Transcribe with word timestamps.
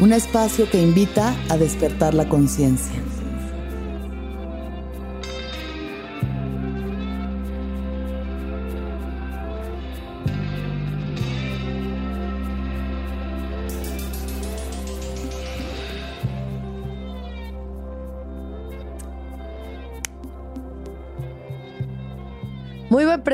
un 0.00 0.12
espacio 0.12 0.68
que 0.68 0.80
invita 0.80 1.34
a 1.48 1.56
despertar 1.56 2.14
la 2.14 2.28
conciencia. 2.28 3.13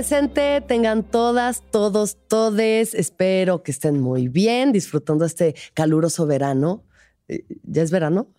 Presente, 0.01 0.63
tengan 0.63 1.03
todas, 1.03 1.63
todos, 1.71 2.17
todes. 2.27 2.95
Espero 2.95 3.63
que 3.63 3.71
estén 3.71 4.01
muy 4.01 4.29
bien, 4.29 4.73
disfrutando 4.73 5.27
este 5.27 5.55
caluroso 5.75 6.27
verano. 6.27 6.87
Eh, 7.29 7.45
¿Ya 7.65 7.83
es 7.83 7.91
verano? 7.91 8.35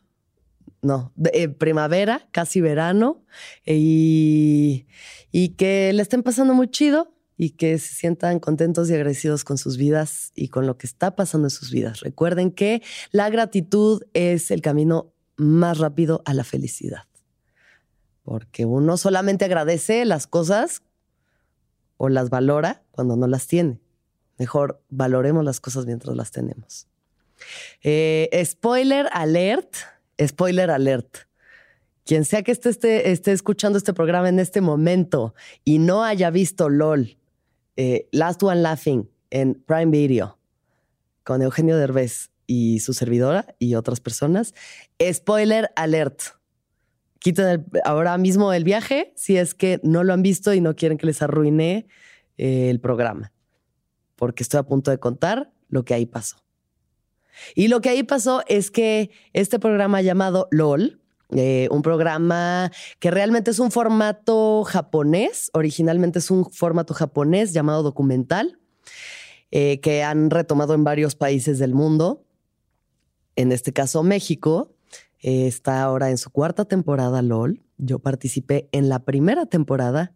No, 0.81 1.13
eh, 1.33 1.49
primavera, 1.49 2.27
casi 2.31 2.61
verano. 2.61 3.23
Y, 3.63 4.87
y 5.31 5.49
que 5.49 5.93
le 5.93 6.01
estén 6.01 6.23
pasando 6.23 6.55
muy 6.55 6.67
chido 6.67 7.13
y 7.37 7.51
que 7.51 7.77
se 7.77 7.93
sientan 7.93 8.39
contentos 8.39 8.89
y 8.89 8.95
agradecidos 8.95 9.43
con 9.43 9.59
sus 9.59 9.77
vidas 9.77 10.31
y 10.33 10.47
con 10.47 10.65
lo 10.65 10.79
que 10.79 10.87
está 10.87 11.15
pasando 11.15 11.45
en 11.45 11.51
sus 11.51 11.69
vidas. 11.69 11.99
Recuerden 11.99 12.49
que 12.49 12.81
la 13.11 13.29
gratitud 13.29 14.01
es 14.15 14.49
el 14.49 14.63
camino 14.63 15.13
más 15.35 15.77
rápido 15.77 16.23
a 16.25 16.33
la 16.33 16.43
felicidad. 16.43 17.03
Porque 18.23 18.65
uno 18.65 18.97
solamente 18.97 19.45
agradece 19.45 20.05
las 20.05 20.25
cosas 20.25 20.81
o 22.03 22.09
las 22.09 22.31
valora 22.31 22.81
cuando 22.89 23.15
no 23.15 23.27
las 23.27 23.45
tiene. 23.45 23.79
Mejor 24.39 24.81
valoremos 24.89 25.45
las 25.45 25.59
cosas 25.59 25.85
mientras 25.85 26.17
las 26.17 26.31
tenemos. 26.31 26.87
Eh, 27.83 28.27
spoiler 28.43 29.07
alert, 29.11 29.75
spoiler 30.19 30.71
alert. 30.71 31.15
Quien 32.03 32.25
sea 32.25 32.41
que 32.41 32.53
esté, 32.53 33.11
esté, 33.11 33.31
escuchando 33.31 33.77
este 33.77 33.93
programa 33.93 34.29
en 34.29 34.39
este 34.39 34.61
momento 34.61 35.35
y 35.63 35.77
no 35.77 36.03
haya 36.03 36.31
visto 36.31 36.69
LOL, 36.69 37.19
eh, 37.75 38.07
Last 38.11 38.41
One 38.41 38.61
Laughing 38.61 39.07
en 39.29 39.53
Prime 39.53 39.91
Video 39.91 40.39
con 41.23 41.43
Eugenio 41.43 41.77
Derbez 41.77 42.31
y 42.47 42.79
su 42.79 42.93
servidora 42.93 43.55
y 43.59 43.75
otras 43.75 43.99
personas, 43.99 44.55
spoiler 45.13 45.69
alert 45.75 46.23
quiten 47.21 47.65
ahora 47.85 48.17
mismo 48.17 48.51
el 48.51 48.63
viaje 48.63 49.13
si 49.15 49.37
es 49.37 49.53
que 49.53 49.79
no 49.83 50.03
lo 50.03 50.11
han 50.11 50.23
visto 50.23 50.53
y 50.53 50.59
no 50.59 50.75
quieren 50.75 50.97
que 50.97 51.05
les 51.05 51.21
arruine 51.21 51.87
eh, 52.37 52.69
el 52.69 52.79
programa, 52.79 53.31
porque 54.15 54.43
estoy 54.43 54.59
a 54.59 54.63
punto 54.63 54.91
de 54.91 54.97
contar 54.97 55.53
lo 55.69 55.85
que 55.85 55.93
ahí 55.93 56.05
pasó. 56.05 56.37
Y 57.55 57.67
lo 57.67 57.79
que 57.79 57.89
ahí 57.89 58.03
pasó 58.03 58.43
es 58.47 58.71
que 58.71 59.11
este 59.33 59.59
programa 59.59 60.01
llamado 60.01 60.47
LOL, 60.51 60.99
eh, 61.29 61.67
un 61.71 61.83
programa 61.83 62.71
que 62.99 63.11
realmente 63.11 63.51
es 63.51 63.59
un 63.59 63.71
formato 63.71 64.63
japonés, 64.63 65.51
originalmente 65.53 66.19
es 66.19 66.31
un 66.31 66.51
formato 66.51 66.93
japonés 66.93 67.53
llamado 67.53 67.83
documental, 67.83 68.59
eh, 69.51 69.79
que 69.79 70.01
han 70.03 70.31
retomado 70.31 70.73
en 70.73 70.83
varios 70.83 71.15
países 71.15 71.59
del 71.59 71.75
mundo, 71.75 72.25
en 73.35 73.51
este 73.51 73.73
caso 73.73 74.01
México, 74.01 74.73
eh, 75.21 75.47
está 75.47 75.83
ahora 75.83 76.09
en 76.09 76.17
su 76.17 76.29
cuarta 76.29 76.65
temporada 76.65 77.21
LOL. 77.21 77.63
Yo 77.77 77.99
participé 77.99 78.69
en 78.71 78.89
la 78.89 78.99
primera 79.05 79.45
temporada 79.45 80.15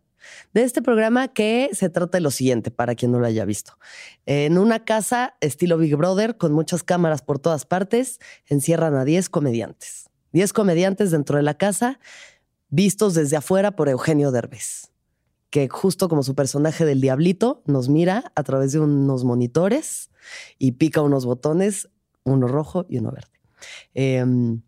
de 0.54 0.64
este 0.64 0.82
programa 0.82 1.28
que 1.28 1.70
se 1.74 1.90
trata 1.90 2.18
de 2.18 2.22
lo 2.22 2.32
siguiente, 2.32 2.72
para 2.72 2.96
quien 2.96 3.12
no 3.12 3.20
lo 3.20 3.28
haya 3.28 3.46
visto. 3.46 3.78
En 4.26 4.58
una 4.58 4.84
casa 4.84 5.36
estilo 5.42 5.78
Big 5.78 5.96
Brother, 5.96 6.38
con 6.38 6.52
muchas 6.54 6.84
cámaras 6.84 7.22
por 7.22 7.40
todas 7.40 7.66
partes, 7.66 8.20
encierran 8.48 8.96
a 8.96 9.06
10 9.06 9.30
comediantes. 9.30 10.10
10 10.34 10.54
comediantes 10.54 11.12
dentro 11.12 11.38
de 11.38 11.44
la 11.44 11.56
casa, 11.56 12.00
vistos 12.70 13.14
desde 13.14 13.38
afuera 13.38 13.76
por 13.76 13.90
Eugenio 13.90 14.32
Derbez, 14.32 14.92
que 15.50 15.70
justo 15.70 16.10
como 16.10 16.24
su 16.24 16.36
personaje 16.36 16.86
del 16.86 17.00
diablito, 17.00 17.64
nos 17.66 17.90
mira 17.90 18.32
a 18.36 18.44
través 18.44 18.72
de 18.74 18.80
unos 18.80 19.24
monitores 19.24 20.12
y 20.58 20.74
pica 20.74 21.02
unos 21.02 21.26
botones, 21.26 21.90
uno 22.24 22.48
rojo 22.48 22.86
y 22.90 22.98
uno 22.98 23.12
verde. 23.12 23.30
Em, 23.94 24.62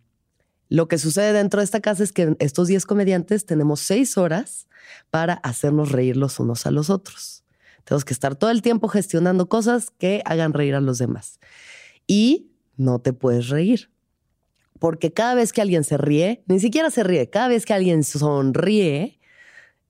lo 0.70 0.88
que 0.88 0.98
sucede 0.98 1.34
dentro 1.34 1.62
de 1.62 1.66
esta 1.66 1.80
casa 1.80 2.04
es 2.04 2.12
que 2.12 2.36
estos 2.40 2.68
10 2.68 2.86
comediantes 2.86 3.46
tenemos 3.46 3.80
6 3.82 4.18
horas 4.18 4.68
para 5.10 5.36
hacernos 5.36 5.92
reír 5.92 6.18
los 6.18 6.40
unos 6.40 6.66
a 6.66 6.72
los 6.72 6.90
otros. 6.90 7.44
Tenemos 7.86 8.04
que 8.04 8.14
estar 8.14 8.36
todo 8.36 8.50
el 8.50 8.62
tiempo 8.62 8.90
gestionando 8.90 9.48
cosas 9.48 9.92
que 9.92 10.22
hagan 10.26 10.54
reír 10.54 10.76
a 10.76 10.82
los 10.82 10.98
demás. 10.98 11.40
Y 12.06 12.52
no 12.76 13.00
te 13.00 13.14
puedes 13.14 13.48
reír. 13.48 13.92
Porque 14.80 15.14
cada 15.14 15.36
vez 15.36 15.54
que 15.54 15.62
alguien 15.62 15.84
se 15.84 15.98
ríe, 15.98 16.44
ni 16.48 16.60
siquiera 16.60 16.92
se 16.92 17.04
ríe, 17.04 17.30
cada 17.30 17.48
vez 17.48 17.66
que 17.66 17.74
alguien 17.74 18.04
sonríe, 18.04 19.20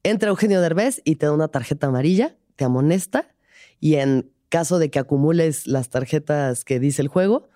entra 0.03 0.29
Eugenio 0.29 0.61
Derbez 0.61 1.01
y 1.03 1.15
te 1.15 1.25
da 1.25 1.33
una 1.33 1.49
tarjeta 1.49 1.87
amarilla, 1.87 2.37
te 2.55 2.65
amonesta 2.65 3.35
y 3.79 3.95
en 3.95 4.31
caso 4.49 4.79
de 4.79 4.89
que 4.89 4.99
acumules 4.99 5.67
las 5.67 5.89
tarjetas 5.89 6.63
que 6.63 6.79
dice 6.79 7.01
el 7.01 7.09
juego, 7.09 7.49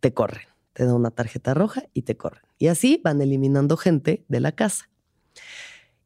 te 0.00 0.14
corren 0.14 0.48
te 0.78 0.86
da 0.86 0.94
una 0.94 1.10
tarjeta 1.10 1.54
roja 1.54 1.82
y 1.92 2.02
te 2.02 2.16
corren. 2.16 2.44
Y 2.56 2.68
así 2.68 3.00
van 3.02 3.20
eliminando 3.20 3.76
gente 3.76 4.24
de 4.28 4.38
la 4.38 4.52
casa. 4.52 4.88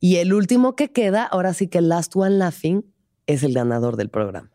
Y 0.01 0.17
el 0.17 0.33
último 0.33 0.77
que 0.77 0.91
queda, 0.91 1.25
ahora 1.25 1.53
sí 1.53 1.69
que 1.69 1.77
el 1.77 1.91
Last 1.91 2.17
One 2.17 2.39
Laughing, 2.39 2.83
es 3.27 3.43
el 3.43 3.53
ganador 3.53 3.97
del 3.97 4.09
programa. 4.09 4.51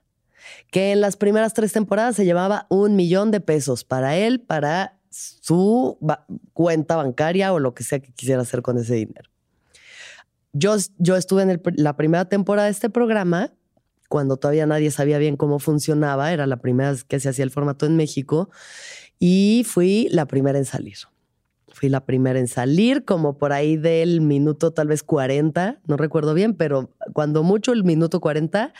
Que 0.71 0.91
en 0.91 1.01
las 1.01 1.17
primeras 1.17 1.53
tres 1.53 1.71
temporadas 1.71 2.15
se 2.15 2.25
llevaba 2.25 2.65
un 2.71 2.95
millón 2.95 3.29
de 3.29 3.41
pesos 3.41 3.83
para 3.83 4.17
él, 4.17 4.41
para 4.41 4.97
su 5.11 5.99
cuenta 6.53 6.95
bancaria 6.95 7.53
o 7.53 7.59
lo 7.59 7.75
que 7.75 7.83
sea 7.83 7.99
que 7.99 8.11
quisiera 8.11 8.41
hacer 8.41 8.63
con 8.63 8.79
ese 8.79 8.95
dinero. 8.95 9.29
Yo, 10.51 10.77
yo 10.97 11.15
estuve 11.15 11.43
en 11.43 11.61
la 11.75 11.95
primera 11.95 12.25
temporada 12.25 12.65
de 12.65 12.71
este 12.71 12.89
programa, 12.89 13.53
cuando 14.09 14.37
todavía 14.37 14.65
nadie 14.65 14.89
sabía 14.89 15.19
bien 15.19 15.37
cómo 15.37 15.59
funcionaba, 15.59 16.33
era 16.33 16.47
la 16.47 16.57
primera 16.57 16.89
vez 16.89 17.03
que 17.03 17.19
se 17.19 17.29
hacía 17.29 17.43
el 17.43 17.51
formato 17.51 17.85
en 17.85 17.95
México, 17.95 18.49
y 19.19 19.63
fui 19.65 20.07
la 20.11 20.25
primera 20.25 20.57
en 20.57 20.65
salir. 20.65 20.97
Fui 21.69 21.89
la 21.89 22.05
primera 22.05 22.39
en 22.39 22.47
salir, 22.47 23.05
como 23.05 23.37
por 23.37 23.53
ahí 23.53 23.77
del 23.77 24.21
minuto 24.21 24.71
tal 24.71 24.87
vez 24.87 25.03
40, 25.03 25.79
no 25.85 25.97
recuerdo 25.97 26.33
bien, 26.33 26.55
pero 26.55 26.91
cuando 27.13 27.43
mucho 27.43 27.71
el 27.71 27.83
minuto 27.83 28.19
40, 28.19 28.73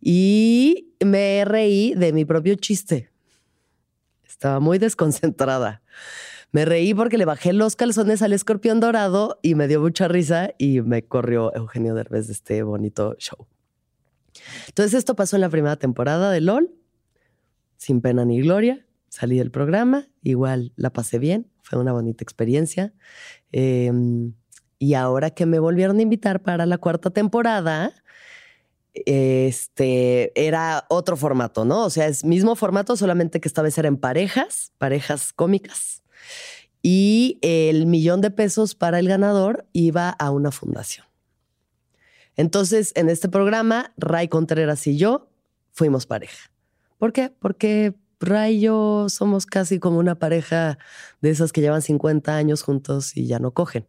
y 0.00 0.92
me 1.02 1.44
reí 1.46 1.94
de 1.94 2.12
mi 2.12 2.24
propio 2.24 2.54
chiste. 2.56 3.10
Estaba 4.26 4.60
muy 4.60 4.78
desconcentrada. 4.78 5.82
Me 6.50 6.66
reí 6.66 6.92
porque 6.92 7.16
le 7.16 7.24
bajé 7.24 7.54
los 7.54 7.76
calzones 7.76 8.20
al 8.20 8.34
escorpión 8.34 8.80
dorado 8.80 9.38
y 9.40 9.54
me 9.54 9.68
dio 9.68 9.80
mucha 9.80 10.06
risa 10.06 10.50
y 10.58 10.82
me 10.82 11.02
corrió 11.02 11.54
Eugenio 11.54 11.94
Derbez 11.94 12.26
de 12.26 12.34
este 12.34 12.62
bonito 12.62 13.16
show. 13.18 13.46
Entonces 14.68 14.92
esto 14.94 15.16
pasó 15.16 15.36
en 15.36 15.40
la 15.40 15.48
primera 15.48 15.76
temporada 15.76 16.30
de 16.30 16.42
LOL, 16.42 16.70
sin 17.78 18.02
pena 18.02 18.26
ni 18.26 18.42
gloria. 18.42 18.84
Salí 19.12 19.36
del 19.36 19.50
programa, 19.50 20.08
igual 20.22 20.72
la 20.74 20.90
pasé 20.90 21.18
bien, 21.18 21.46
fue 21.60 21.78
una 21.78 21.92
bonita 21.92 22.24
experiencia. 22.24 22.94
Em, 23.52 24.32
y 24.78 24.94
ahora 24.94 25.28
que 25.28 25.44
me 25.44 25.58
volvieron 25.58 25.98
a 25.98 26.02
invitar 26.02 26.40
para 26.40 26.64
la 26.64 26.78
cuarta 26.78 27.10
temporada, 27.10 27.92
este 28.94 30.32
era 30.34 30.86
otro 30.88 31.18
formato, 31.18 31.66
¿no? 31.66 31.84
O 31.84 31.90
sea, 31.90 32.06
es 32.06 32.24
mismo 32.24 32.56
formato, 32.56 32.96
solamente 32.96 33.38
que 33.38 33.48
esta 33.48 33.60
vez 33.60 33.76
era 33.76 33.86
en 33.86 33.98
parejas, 33.98 34.72
parejas 34.78 35.34
cómicas. 35.34 36.02
Y 36.80 37.38
el 37.42 37.84
millón 37.84 38.22
de 38.22 38.30
pesos 38.30 38.74
para 38.74 38.98
el 38.98 39.08
ganador 39.08 39.66
iba 39.74 40.08
a 40.08 40.30
una 40.30 40.50
fundación. 40.50 41.04
Entonces, 42.34 42.92
en 42.94 43.10
este 43.10 43.28
programa, 43.28 43.92
Ray 43.98 44.28
Contreras 44.28 44.86
y 44.86 44.96
yo 44.96 45.28
fuimos 45.70 46.06
pareja. 46.06 46.50
¿Por 46.96 47.12
qué? 47.12 47.28
Porque 47.28 47.94
Ray 48.22 48.56
y 48.56 48.60
yo 48.62 49.06
somos 49.08 49.46
casi 49.46 49.78
como 49.78 49.98
una 49.98 50.18
pareja 50.18 50.78
de 51.20 51.30
esas 51.30 51.52
que 51.52 51.60
llevan 51.60 51.82
50 51.82 52.36
años 52.36 52.62
juntos 52.62 53.16
y 53.16 53.26
ya 53.26 53.38
no 53.38 53.52
cogen. 53.52 53.86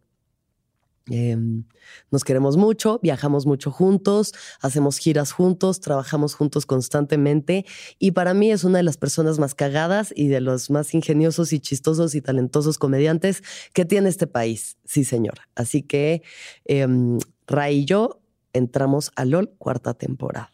Em, 1.10 1.64
nos 2.10 2.24
queremos 2.24 2.56
mucho, 2.56 2.98
viajamos 3.02 3.44
mucho 3.44 3.70
juntos, 3.70 4.32
hacemos 4.62 4.96
giras 4.96 5.32
juntos, 5.32 5.80
trabajamos 5.80 6.34
juntos 6.34 6.64
constantemente 6.64 7.66
y 7.98 8.12
para 8.12 8.32
mí 8.32 8.50
es 8.50 8.64
una 8.64 8.78
de 8.78 8.84
las 8.84 8.96
personas 8.96 9.38
más 9.38 9.54
cagadas 9.54 10.14
y 10.16 10.28
de 10.28 10.40
los 10.40 10.70
más 10.70 10.94
ingeniosos 10.94 11.52
y 11.52 11.60
chistosos 11.60 12.14
y 12.14 12.22
talentosos 12.22 12.78
comediantes 12.78 13.42
que 13.74 13.84
tiene 13.84 14.08
este 14.08 14.26
país. 14.26 14.78
Sí, 14.86 15.04
señor. 15.04 15.40
Así 15.54 15.82
que 15.82 16.22
em, 16.64 17.18
Ray 17.46 17.80
y 17.80 17.84
yo 17.84 18.22
entramos 18.54 19.10
a 19.14 19.26
LOL 19.26 19.50
cuarta 19.58 19.92
temporada. 19.92 20.53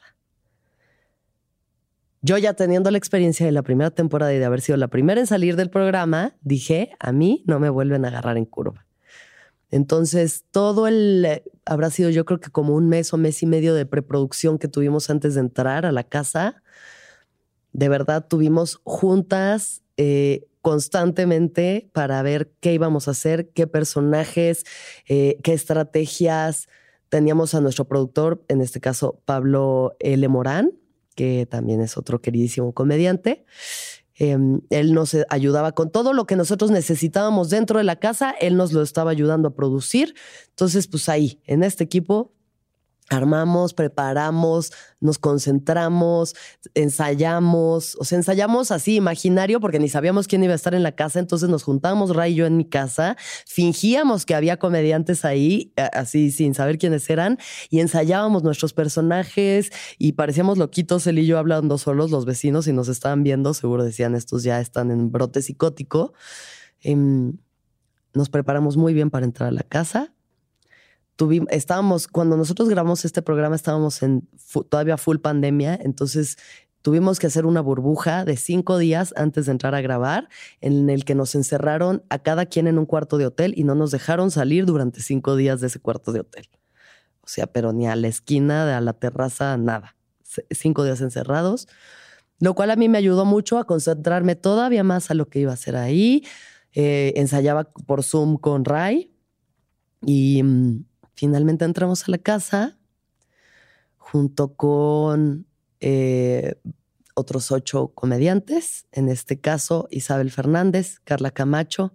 Yo 2.23 2.37
ya 2.37 2.53
teniendo 2.53 2.91
la 2.91 2.99
experiencia 2.99 3.47
de 3.47 3.53
la 3.53 3.63
primera 3.63 3.91
temporada 3.91 4.35
y 4.35 4.39
de 4.39 4.45
haber 4.45 4.61
sido 4.61 4.77
la 4.77 4.89
primera 4.89 5.21
en 5.21 5.27
salir 5.27 5.57
del 5.57 5.71
programa, 5.71 6.37
dije, 6.43 6.91
a 6.99 7.13
mí 7.13 7.43
no 7.47 7.59
me 7.61 7.71
vuelven 7.71 8.05
a 8.05 8.09
agarrar 8.09 8.37
en 8.37 8.45
curva. 8.45 8.87
Entonces, 9.71 10.45
todo 10.51 10.87
el, 10.87 11.43
habrá 11.65 11.91
sido 11.91 12.11
yo 12.11 12.25
creo 12.25 12.41
que 12.41 12.51
como 12.51 12.75
un 12.75 12.89
mes 12.89 13.13
o 13.15 13.17
mes 13.17 13.43
y 13.43 13.47
medio 13.47 13.75
de 13.75 13.87
preproducción 13.87 14.59
que 14.59 14.69
tuvimos 14.69 15.09
antes 15.09 15.35
de 15.35 15.41
entrar 15.41 15.87
a 15.87 15.93
la 15.93 16.05
casa. 16.05 16.63
De 17.73 17.89
verdad, 17.89 18.27
tuvimos 18.29 18.81
juntas 18.83 19.83
eh, 19.97 20.47
constantemente 20.61 21.89
para 21.93 22.21
ver 22.23 22.53
qué 22.61 22.75
íbamos 22.75 23.09
a 23.09 23.13
hacer, 23.13 23.51
qué 23.51 23.67
personajes, 23.67 24.65
eh, 25.09 25.39
qué 25.43 25.53
estrategias. 25.53 26.69
Teníamos 27.09 27.55
a 27.55 27.61
nuestro 27.61 27.87
productor, 27.87 28.45
en 28.49 28.61
este 28.61 28.81
caso 28.81 29.23
Pablo 29.25 29.97
L. 30.01 30.27
Morán, 30.29 30.73
que 31.15 31.47
también 31.47 31.81
es 31.81 31.97
otro 31.97 32.21
queridísimo 32.21 32.73
comediante. 32.73 33.45
Em, 34.15 34.61
él 34.69 34.93
nos 34.93 35.17
ayudaba 35.31 35.73
con 35.73 35.91
todo 35.91 36.12
lo 36.12 36.27
que 36.27 36.37
nosotros 36.37 36.71
necesitábamos 36.71 37.49
dentro 37.49 37.79
de 37.79 37.85
la 37.85 37.97
casa, 37.97 38.35
él 38.39 38.57
nos 38.57 38.73
lo 38.73 38.83
estaba 38.83 39.11
ayudando 39.11 39.49
a 39.49 39.55
producir. 39.55 40.15
Entonces, 40.51 40.89
pues 40.89 41.09
ahí, 41.09 41.41
en 41.47 41.62
este 41.62 41.85
equipo, 41.85 42.35
armamos, 43.11 43.75
preparamos, 43.75 44.73
nos 45.01 45.19
concentramos, 45.19 46.35
ensayamos, 46.75 47.97
o 47.97 48.05
sea, 48.05 48.17
ensayamos 48.17 48.71
así 48.71 48.97
imaginario 48.97 49.61
porque 49.61 49.79
ni 49.79 49.89
sabíamos 49.89 50.29
quién 50.29 50.45
iba 50.45 50.53
a 50.53 50.57
estar 50.57 50.75
en 50.75 50.83
la 50.83 50.93
casa, 50.93 51.19
entonces 51.19 51.49
nos 51.49 51.65
juntábamos 51.65 52.15
Ray 52.15 52.33
y 52.33 52.37
yo 52.37 52.47
en 52.47 52.57
mi 52.57 52.65
casa, 52.65 53.17
fingíamos 53.47 54.25
que 54.25 54.35
había 54.35 54.59
comediantes 54.59 55.25
ahí, 55.25 55.73
así 55.93 56.31
sin 56.31 56.55
saber 56.55 56.79
quiénes 56.79 57.11
eran, 57.11 57.39
y 57.69 57.81
ensayábamos 57.81 58.45
nuestros 58.45 58.73
personajes 58.73 59.71
y 59.99 60.12
parecíamos 60.12 60.57
loquitos, 60.57 61.07
él 61.09 61.19
y 61.19 61.27
yo 61.27 61.39
hablando 61.39 61.77
solos, 61.79 62.12
los 62.12 62.25
vecinos, 62.25 62.69
y 62.69 62.73
nos 62.73 62.89
estaban 62.89 63.25
viendo, 63.25 63.55
seguro 63.55 63.85
decían, 63.85 64.15
estos 64.15 64.45
ya 64.45 64.61
están 64.61 64.91
en 64.93 65.11
brote 65.11 65.43
psicótico. 65.43 66.12
Em, 66.81 67.39
nos 68.15 68.29
preparamos 68.29 68.77
muy 68.77 68.95
bien 68.95 69.11
para 69.11 69.27
entrar 69.27 69.49
a 69.49 69.53
la 69.53 69.62
casa 69.62 70.15
estábamos, 71.51 72.09
cuando 72.09 72.37
nosotros 72.37 72.69
grabamos 72.69 73.05
este 73.05 73.23
programa, 73.23 73.57
estábamos 73.57 74.03
en 74.03 74.29
todavía 74.69 74.97
full 74.97 75.19
pandemia, 75.19 75.79
entonces 75.83 76.37
tuvimos 76.83 77.19
que 77.19 77.27
hacer 77.27 77.47
una 77.47 77.61
burbuja 77.61 78.25
de 78.25 78.37
cinco 78.37 78.79
días 78.79 79.13
antes 79.17 79.47
de 79.47 79.53
entrar 79.53 79.75
a 79.75 79.81
grabar, 79.81 80.29
en 80.61 80.89
el 80.91 81.05
que 81.05 81.15
nos 81.15 81.35
encerraron 81.35 82.03
a 82.09 82.19
cada 82.21 82.47
quien 82.47 82.67
en 82.67 82.79
un 82.79 82.87
cuarto 82.87 83.19
de 83.19 83.27
hotel 83.27 83.53
y 83.57 83.65
no 83.65 83.75
nos 83.75 83.91
dejaron 83.91 84.31
salir 84.31 84.67
durante 84.67 85.01
cinco 85.03 85.37
días 85.37 85.61
de 85.61 85.67
ese 85.67 85.81
cuarto 85.81 86.13
de 86.13 86.21
hotel. 86.21 86.49
O 87.23 87.29
sea, 87.29 87.47
pero 87.47 87.73
ni 87.73 87.87
a 87.87 87.97
la 87.97 88.09
esquina, 88.09 88.77
a 88.77 88.81
la 88.81 88.93
terraza, 88.95 89.57
nada. 89.57 89.97
Cinco 90.51 90.85
días 90.85 91.01
encerrados, 91.01 91.69
lo 92.39 92.55
cual 92.55 92.71
a 92.71 92.77
mí 92.77 92.89
me 92.89 92.99
ayudó 92.99 93.25
mucho 93.25 93.59
a 93.59 93.65
concentrarme 93.65 94.37
todavía 94.37 94.85
más 94.85 95.11
a 95.11 95.15
lo 95.15 95.29
que 95.29 95.41
iba 95.41 95.51
a 95.51 95.55
hacer 95.55 95.77
ahí. 95.77 96.25
Eh, 96.73 97.13
ensayaba 97.17 97.65
por 97.65 98.05
Zoom 98.05 98.37
con 98.37 98.65
Ray 98.65 99.13
y 100.07 100.43
mm, 100.43 100.85
Finalmente 101.21 101.67
entramos 101.67 102.09
a 102.09 102.13
la 102.13 102.17
casa 102.17 102.79
junto 103.99 104.55
con 104.55 105.47
eh, 105.81 106.55
otros 107.13 107.53
ocho 107.53 107.89
comediantes, 107.89 108.87
en 108.91 109.11
este 109.11 109.39
caso 109.39 109.87
Isabel 109.91 110.31
Fernández, 110.31 111.01
Carla 111.05 111.31
Camacho, 111.31 111.95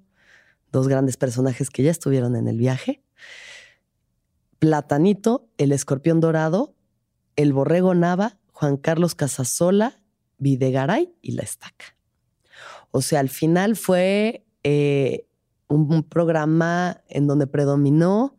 dos 0.71 0.87
grandes 0.87 1.17
personajes 1.17 1.71
que 1.71 1.81
ya 1.81 1.89
estuvieron 1.89 2.35
en 2.35 2.47
el 2.47 2.59
viaje, 2.59 3.03
Platanito, 4.59 5.49
el 5.57 5.71
escorpión 5.71 6.19
dorado, 6.19 6.75
el 7.35 7.51
borrego 7.51 7.95
Nava, 7.95 8.37
Juan 8.51 8.77
Carlos 8.77 9.15
Casasola, 9.15 10.03
Videgaray 10.37 11.15
y 11.23 11.31
La 11.31 11.41
Estaca. 11.41 11.97
O 12.91 13.01
sea, 13.01 13.21
al 13.21 13.29
final 13.29 13.75
fue 13.75 14.45
eh, 14.61 15.25
un 15.67 16.03
programa 16.03 17.01
en 17.07 17.25
donde 17.25 17.47
predominó 17.47 18.37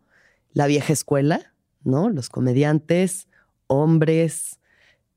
la 0.56 0.66
vieja 0.66 0.94
escuela, 0.94 1.52
¿no? 1.84 2.08
Los 2.08 2.30
comediantes, 2.30 3.28
hombres, 3.66 4.58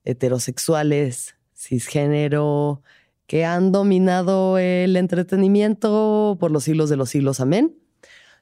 heterosexuales, 0.03 1.38
cisgénero, 1.56 2.81
que 3.25 3.45
han 3.45 3.71
dominado 3.71 4.57
el 4.57 4.97
entretenimiento 4.97 6.36
por 6.41 6.51
los 6.51 6.65
siglos 6.65 6.89
de 6.89 6.97
los 6.97 7.09
siglos. 7.09 7.39
Amén. 7.39 7.74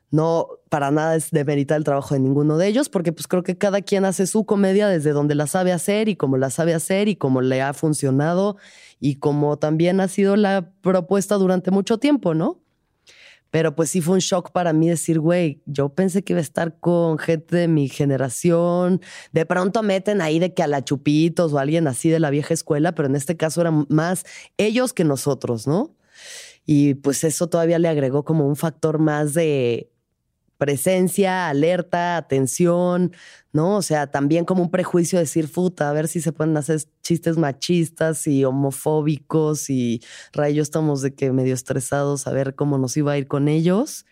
No, 0.10 0.48
para 0.70 0.90
nada 0.90 1.16
es 1.16 1.30
demeritar 1.30 1.78
el 1.78 1.84
trabajo 1.84 2.16
de 2.16 2.20
ninguno 2.20 2.58
de 2.58 2.66
ellos, 2.66 2.90
porque 2.90 3.14
pues 3.14 3.28
creo 3.28 3.44
que 3.44 3.60
cada 3.60 3.82
quien 3.82 4.04
hace 4.04 4.26
su 4.26 4.48
comedia 4.48 4.88
desde 4.88 5.12
donde 5.12 5.36
la 5.36 5.46
sabe 5.46 5.74
hacer 5.74 6.10
y 6.10 6.16
como 6.16 6.38
la 6.38 6.50
sabe 6.50 6.74
hacer 6.74 7.10
y 7.10 7.16
como 7.16 7.42
le 7.42 7.62
ha 7.62 7.76
funcionado 7.76 8.57
y 9.00 9.18
como 9.18 9.60
también 9.60 10.00
ha 10.00 10.07
sido 10.07 10.36
la 10.36 10.71
propuesta 10.81 11.36
durante 11.36 11.69
mucho 11.69 12.00
tiempo, 12.00 12.33
¿no? 12.33 12.60
Pero 13.49 13.75
pues 13.75 13.89
sí 13.89 14.01
fue 14.01 14.16
un 14.16 14.19
shock 14.19 14.51
para 14.51 14.73
mí 14.73 14.89
decir, 14.89 15.19
güey, 15.19 15.61
yo 15.66 15.89
pensé 15.89 16.23
que 16.23 16.33
iba 16.33 16.39
a 16.39 16.42
estar 16.42 16.80
con 16.80 17.18
gente 17.18 17.56
de 17.56 17.68
mi 17.68 17.87
generación. 17.89 19.01
De 19.31 19.45
pronto 19.45 19.83
meten 19.83 20.21
ahí 20.21 20.39
de 20.39 20.54
que 20.54 20.63
a 20.63 20.68
la 20.68 20.83
Chupitos 20.83 21.54
o 21.54 21.59
alguien 21.59 21.87
así 21.87 22.09
de 22.09 22.19
la 22.19 22.30
vieja 22.30 22.54
escuela, 22.54 22.94
pero 22.94 23.07
en 23.07 23.16
este 23.16 23.37
caso 23.37 23.61
eran 23.61 23.85
más 23.89 24.25
ellos 24.57 24.94
que 24.94 25.04
nosotros, 25.04 25.68
¿no? 25.68 25.95
Y 26.66 26.95
pues 26.95 27.23
eso 27.23 27.47
todavía 27.47 27.80
le 27.80 27.87
agregó 27.87 28.25
como 28.25 28.47
un 28.47 28.57
factor 28.57 28.99
más 28.99 29.33
de 29.33 29.89
presencia, 30.57 31.49
alerta, 31.49 32.18
atención, 32.18 33.14
¿no? 33.54 33.78
O 33.78 33.81
sea, 33.81 34.07
también 34.07 34.45
como 34.45 34.64
un 34.64 34.71
prejuicio 34.71 35.18
de 35.18 35.23
decir, 35.23 35.52
puta, 35.52 35.90
a 35.90 35.94
ver 35.94 36.07
si 36.07 36.21
se 36.21 36.31
pueden 36.31 36.57
hacer 36.57 36.81
chistes 37.02 37.37
machistas 37.37 38.28
y 38.28 38.44
homofóbicos 38.44 39.69
y 39.69 40.02
rayos 40.33 40.64
estamos 40.64 41.02
de 41.02 41.14
que 41.14 41.31
medio 41.31 41.54
estresados 41.54 42.28
a 42.28 42.31
ver 42.31 42.56
cómo 42.56 42.78
nos 42.78 42.97
iba 42.97 43.14
a 43.14 43.18
ir 43.18 43.28
con 43.28 43.47
ellos. 43.47 44.06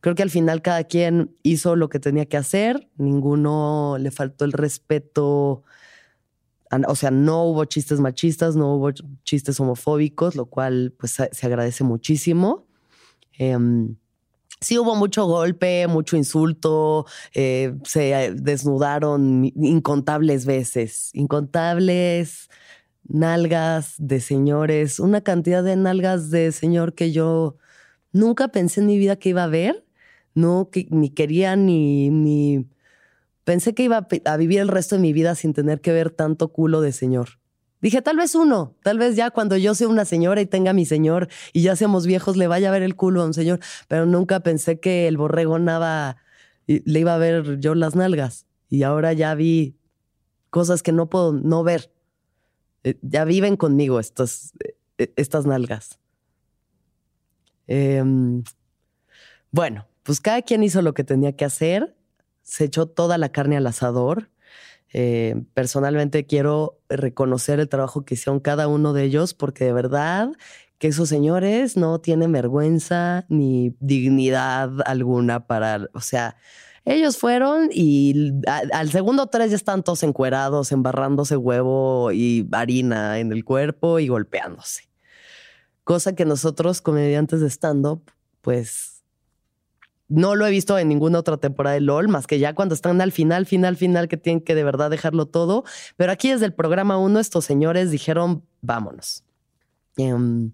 Creo 0.00 0.14
que 0.14 0.22
al 0.22 0.30
final 0.30 0.62
cada 0.62 0.84
quien 0.84 1.36
hizo 1.42 1.76
lo 1.76 1.88
que 1.88 2.00
tenía 2.00 2.26
que 2.26 2.36
hacer, 2.36 2.88
ninguno 2.96 3.96
le 3.98 4.10
faltó 4.10 4.44
el 4.44 4.52
respeto, 4.52 5.64
o 6.88 6.96
sea, 6.96 7.10
no 7.10 7.44
hubo 7.44 7.64
chistes 7.64 8.00
machistas, 8.00 8.54
no 8.54 8.74
hubo 8.74 8.92
chistes 9.24 9.58
homofóbicos, 9.58 10.36
lo 10.36 10.46
cual 10.46 10.94
pues 10.96 11.18
se 11.30 11.46
agradece 11.46 11.84
muchísimo. 11.84 12.66
Em, 13.32 13.96
Sí 14.62 14.78
hubo 14.78 14.94
mucho 14.94 15.24
golpe, 15.24 15.86
mucho 15.86 16.16
insulto, 16.18 17.06
eh, 17.32 17.74
se 17.84 18.34
desnudaron 18.34 19.50
incontables 19.56 20.44
veces, 20.44 21.10
incontables 21.14 22.50
nalgas 23.08 23.94
de 23.98 24.20
señores, 24.20 25.00
una 25.00 25.22
cantidad 25.22 25.64
de 25.64 25.76
nalgas 25.76 26.30
de 26.30 26.52
señor 26.52 26.94
que 26.94 27.12
yo 27.12 27.56
nunca 28.12 28.48
pensé 28.48 28.80
en 28.80 28.86
mi 28.88 28.98
vida 28.98 29.16
que 29.16 29.30
iba 29.30 29.44
a 29.44 29.48
ver, 29.48 29.86
no, 30.34 30.70
ni 30.90 31.10
quería 31.10 31.56
ni, 31.56 32.10
ni 32.10 32.68
pensé 33.44 33.74
que 33.74 33.84
iba 33.84 34.08
a 34.26 34.36
vivir 34.38 34.60
el 34.60 34.68
resto 34.68 34.96
de 34.96 35.02
mi 35.02 35.12
vida 35.14 35.34
sin 35.36 35.54
tener 35.54 35.80
que 35.80 35.92
ver 35.92 36.10
tanto 36.10 36.52
culo 36.52 36.82
de 36.82 36.92
señor. 36.92 37.39
Dije, 37.80 38.02
tal 38.02 38.16
vez 38.16 38.34
uno, 38.34 38.74
tal 38.82 38.98
vez 38.98 39.16
ya 39.16 39.30
cuando 39.30 39.56
yo 39.56 39.74
sea 39.74 39.88
una 39.88 40.04
señora 40.04 40.40
y 40.40 40.46
tenga 40.46 40.72
mi 40.72 40.84
señor 40.84 41.28
y 41.52 41.62
ya 41.62 41.76
seamos 41.76 42.06
viejos, 42.06 42.36
le 42.36 42.46
vaya 42.46 42.68
a 42.68 42.72
ver 42.72 42.82
el 42.82 42.94
culo 42.94 43.22
a 43.22 43.26
un 43.26 43.34
señor, 43.34 43.60
pero 43.88 44.04
nunca 44.06 44.40
pensé 44.40 44.80
que 44.80 45.08
el 45.08 45.16
borrego 45.16 45.58
nada 45.58 46.18
le 46.66 47.00
iba 47.00 47.14
a 47.14 47.18
ver 47.18 47.58
yo 47.58 47.74
las 47.74 47.96
nalgas. 47.96 48.46
Y 48.68 48.82
ahora 48.82 49.12
ya 49.12 49.34
vi 49.34 49.76
cosas 50.50 50.82
que 50.82 50.92
no 50.92 51.08
puedo 51.08 51.32
no 51.32 51.64
ver. 51.64 51.92
Eh, 52.84 52.98
ya 53.02 53.24
viven 53.24 53.56
conmigo 53.56 53.98
estas, 53.98 54.52
eh, 54.98 55.12
estas 55.16 55.46
nalgas. 55.46 55.98
Em, 57.66 58.42
bueno, 59.50 59.86
pues 60.02 60.20
cada 60.20 60.42
quien 60.42 60.62
hizo 60.62 60.82
lo 60.82 60.94
que 60.94 61.04
tenía 61.04 61.36
que 61.36 61.44
hacer, 61.44 61.96
se 62.42 62.64
echó 62.64 62.86
toda 62.86 63.18
la 63.18 63.30
carne 63.30 63.56
al 63.56 63.66
asador. 63.66 64.30
Eh, 64.92 65.42
personalmente 65.54 66.26
quiero 66.26 66.80
reconocer 66.88 67.60
el 67.60 67.68
trabajo 67.68 68.04
que 68.04 68.14
hicieron 68.14 68.40
cada 68.40 68.66
uno 68.66 68.92
de 68.92 69.04
ellos 69.04 69.34
porque 69.34 69.64
de 69.64 69.72
verdad 69.72 70.30
que 70.78 70.88
esos 70.88 71.08
señores 71.08 71.76
no 71.76 72.00
tienen 72.00 72.32
vergüenza 72.32 73.26
ni 73.28 73.76
dignidad 73.80 74.70
alguna 74.86 75.46
para, 75.46 75.88
o 75.92 76.00
sea, 76.00 76.36
ellos 76.84 77.18
fueron 77.18 77.68
y 77.70 78.32
al 78.72 78.90
segundo 78.90 79.26
tres 79.26 79.50
ya 79.50 79.56
están 79.56 79.82
todos 79.82 80.02
encuerados, 80.02 80.72
embarrándose 80.72 81.36
huevo 81.36 82.10
y 82.10 82.48
harina 82.52 83.18
en 83.18 83.32
el 83.32 83.44
cuerpo 83.44 83.98
y 83.98 84.08
golpeándose. 84.08 84.88
Cosa 85.84 86.14
que 86.14 86.24
nosotros, 86.24 86.80
comediantes 86.80 87.40
de 87.40 87.50
stand-up, 87.50 88.10
pues 88.40 88.89
no 90.10 90.34
lo 90.34 90.44
he 90.46 90.50
visto 90.50 90.76
en 90.78 90.88
ninguna 90.88 91.20
otra 91.20 91.38
temporada 91.38 91.74
de 91.74 91.80
LOL, 91.80 92.08
más 92.08 92.26
que 92.26 92.38
ya 92.38 92.54
cuando 92.54 92.74
están 92.74 93.00
al 93.00 93.12
final, 93.12 93.46
final, 93.46 93.76
final, 93.76 94.08
que 94.08 94.16
tienen 94.16 94.42
que 94.42 94.54
de 94.54 94.64
verdad 94.64 94.90
dejarlo 94.90 95.26
todo. 95.26 95.64
Pero 95.96 96.12
aquí 96.12 96.30
desde 96.30 96.46
el 96.46 96.52
programa 96.52 96.98
uno, 96.98 97.20
estos 97.20 97.44
señores 97.44 97.90
dijeron, 97.90 98.44
vámonos. 98.60 99.24
Em, 99.96 100.52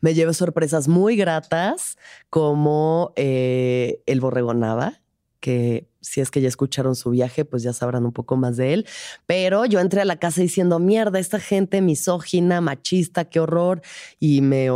me 0.00 0.14
llevé 0.14 0.34
sorpresas 0.34 0.88
muy 0.88 1.16
gratas, 1.16 1.96
como 2.30 3.12
eh, 3.16 4.02
el 4.06 4.20
borregonaba, 4.20 5.00
que 5.40 5.88
si 6.00 6.20
es 6.20 6.30
que 6.30 6.40
ya 6.40 6.48
escucharon 6.48 6.96
su 6.96 7.10
viaje, 7.10 7.44
pues 7.44 7.62
ya 7.62 7.72
sabrán 7.72 8.04
un 8.04 8.12
poco 8.12 8.36
más 8.36 8.56
de 8.56 8.74
él. 8.74 8.86
Pero 9.26 9.64
yo 9.66 9.80
entré 9.80 10.00
a 10.00 10.04
la 10.04 10.16
casa 10.16 10.40
diciendo, 10.40 10.78
mierda, 10.78 11.18
esta 11.18 11.38
gente 11.38 11.80
misógina, 11.80 12.60
machista, 12.60 13.26
qué 13.26 13.40
horror. 13.40 13.82
Y 14.18 14.40
me, 14.40 14.68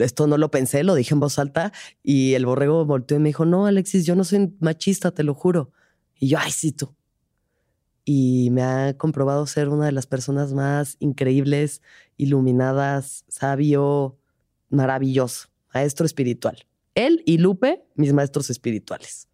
esto 0.00 0.26
no 0.26 0.38
lo 0.38 0.50
pensé, 0.50 0.84
lo 0.84 0.94
dije 0.94 1.14
en 1.14 1.20
voz 1.20 1.38
alta. 1.38 1.72
Y 2.02 2.34
el 2.34 2.46
borrego 2.46 2.84
volteó 2.84 3.16
y 3.16 3.20
me 3.20 3.30
dijo, 3.30 3.44
no, 3.44 3.66
Alexis, 3.66 4.06
yo 4.06 4.14
no 4.14 4.24
soy 4.24 4.54
machista, 4.60 5.10
te 5.10 5.22
lo 5.22 5.34
juro. 5.34 5.72
Y 6.18 6.28
yo, 6.28 6.38
ay, 6.40 6.50
sí, 6.50 6.72
tú. 6.72 6.94
Y 8.04 8.50
me 8.52 8.62
ha 8.62 8.96
comprobado 8.96 9.46
ser 9.46 9.68
una 9.68 9.86
de 9.86 9.92
las 9.92 10.06
personas 10.06 10.52
más 10.52 10.96
increíbles, 11.00 11.82
iluminadas, 12.16 13.24
sabio, 13.28 14.16
maravilloso, 14.70 15.48
maestro 15.74 16.06
espiritual. 16.06 16.66
Él 16.94 17.22
y 17.26 17.38
Lupe, 17.38 17.84
mis 17.96 18.12
maestros 18.12 18.48
espirituales. 18.48 19.28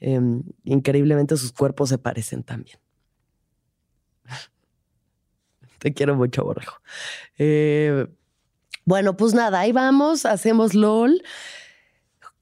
Em, 0.00 0.42
increíblemente 0.64 1.36
sus 1.36 1.52
cuerpos 1.52 1.88
se 1.88 1.98
parecen 1.98 2.42
también. 2.42 2.78
Te 5.78 5.92
quiero 5.92 6.14
mucho, 6.16 6.44
Borrejo. 6.44 6.80
Eh, 7.38 8.06
bueno, 8.84 9.16
pues 9.16 9.34
nada, 9.34 9.60
ahí 9.60 9.72
vamos, 9.72 10.24
hacemos 10.24 10.74
LOL. 10.74 11.22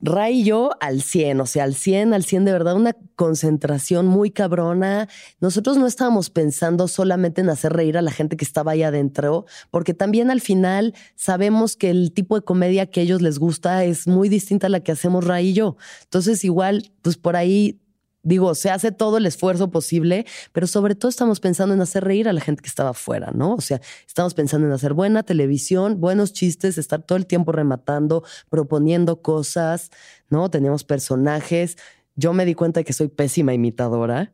Ray 0.01 0.41
y 0.41 0.45
yo 0.45 0.71
al 0.81 1.03
100, 1.03 1.41
o 1.41 1.47
sea, 1.47 1.65
al 1.65 1.75
100, 1.75 2.13
al 2.13 2.25
100 2.25 2.45
de 2.45 2.53
verdad, 2.53 2.77
una 2.77 2.95
concentración 3.15 4.07
muy 4.07 4.31
cabrona. 4.31 5.09
Nosotros 5.41 5.79
no 5.79 5.87
estábamos 5.87 6.29
pensando 6.29 6.87
solamente 6.87 7.41
en 7.41 7.49
hacer 7.49 7.73
reír 7.73 7.97
a 7.97 8.03
la 8.03 8.11
gente 8.11 8.37
que 8.37 8.45
estaba 8.45 8.73
ahí 8.73 8.83
adentro, 8.83 9.47
porque 9.71 9.95
también 9.95 10.31
al 10.31 10.41
final 10.41 10.95
sabemos 11.15 11.77
que 11.77 11.91
el 11.91 12.13
tipo 12.13 12.37
de 12.37 12.45
comedia 12.45 12.87
que 12.87 13.01
a 13.01 13.03
ellos 13.05 13.23
les 13.23 13.39
gusta 13.39 13.85
es 13.85 14.07
muy 14.07 14.29
distinta 14.29 14.67
a 14.67 14.71
la 14.71 14.81
que 14.81 14.93
hacemos 14.93 15.25
Ray 15.25 15.49
y 15.49 15.55
yo. 15.55 15.77
Entonces, 16.05 16.45
igual, 16.45 16.93
pues 17.03 17.17
por 17.17 17.37
ahí 17.37 17.81
Digo, 18.27 18.57
se 18.57 18.71
hace 18.71 18.91
todo 18.91 19.19
el 19.19 19.27
esfuerzo 19.27 19.71
posible, 19.71 20.27
pero 20.51 20.67
sobre 20.67 20.97
todo 20.97 21.09
estamos 21.09 21.39
pensando 21.39 21.77
en 21.77 21.81
hacer 21.81 22.03
reír 22.03 22.29
a 22.29 22.33
la 22.33 22.41
gente 22.41 22.61
que 22.61 22.69
estaba 22.69 22.91
afuera, 22.91 23.31
¿no? 23.33 23.55
O 23.55 23.61
sea, 23.61 23.81
estamos 24.05 24.35
pensando 24.35 24.67
en 24.67 24.73
hacer 24.73 24.95
buena 24.95 25.23
televisión, 25.23 26.01
buenos 26.01 26.33
chistes, 26.33 26.77
estar 26.77 27.03
todo 27.03 27.17
el 27.17 27.27
tiempo 27.27 27.53
rematando, 27.53 28.25
proponiendo 28.49 29.23
cosas, 29.23 29.93
¿no? 30.29 30.51
Teníamos 30.51 30.83
personajes. 30.83 31.77
Yo 32.17 32.33
me 32.33 32.45
di 32.45 32.55
cuenta 32.55 32.81
de 32.81 32.85
que 32.85 32.93
soy 32.93 33.07
pésima 33.07 33.55
imitadora. 33.55 34.33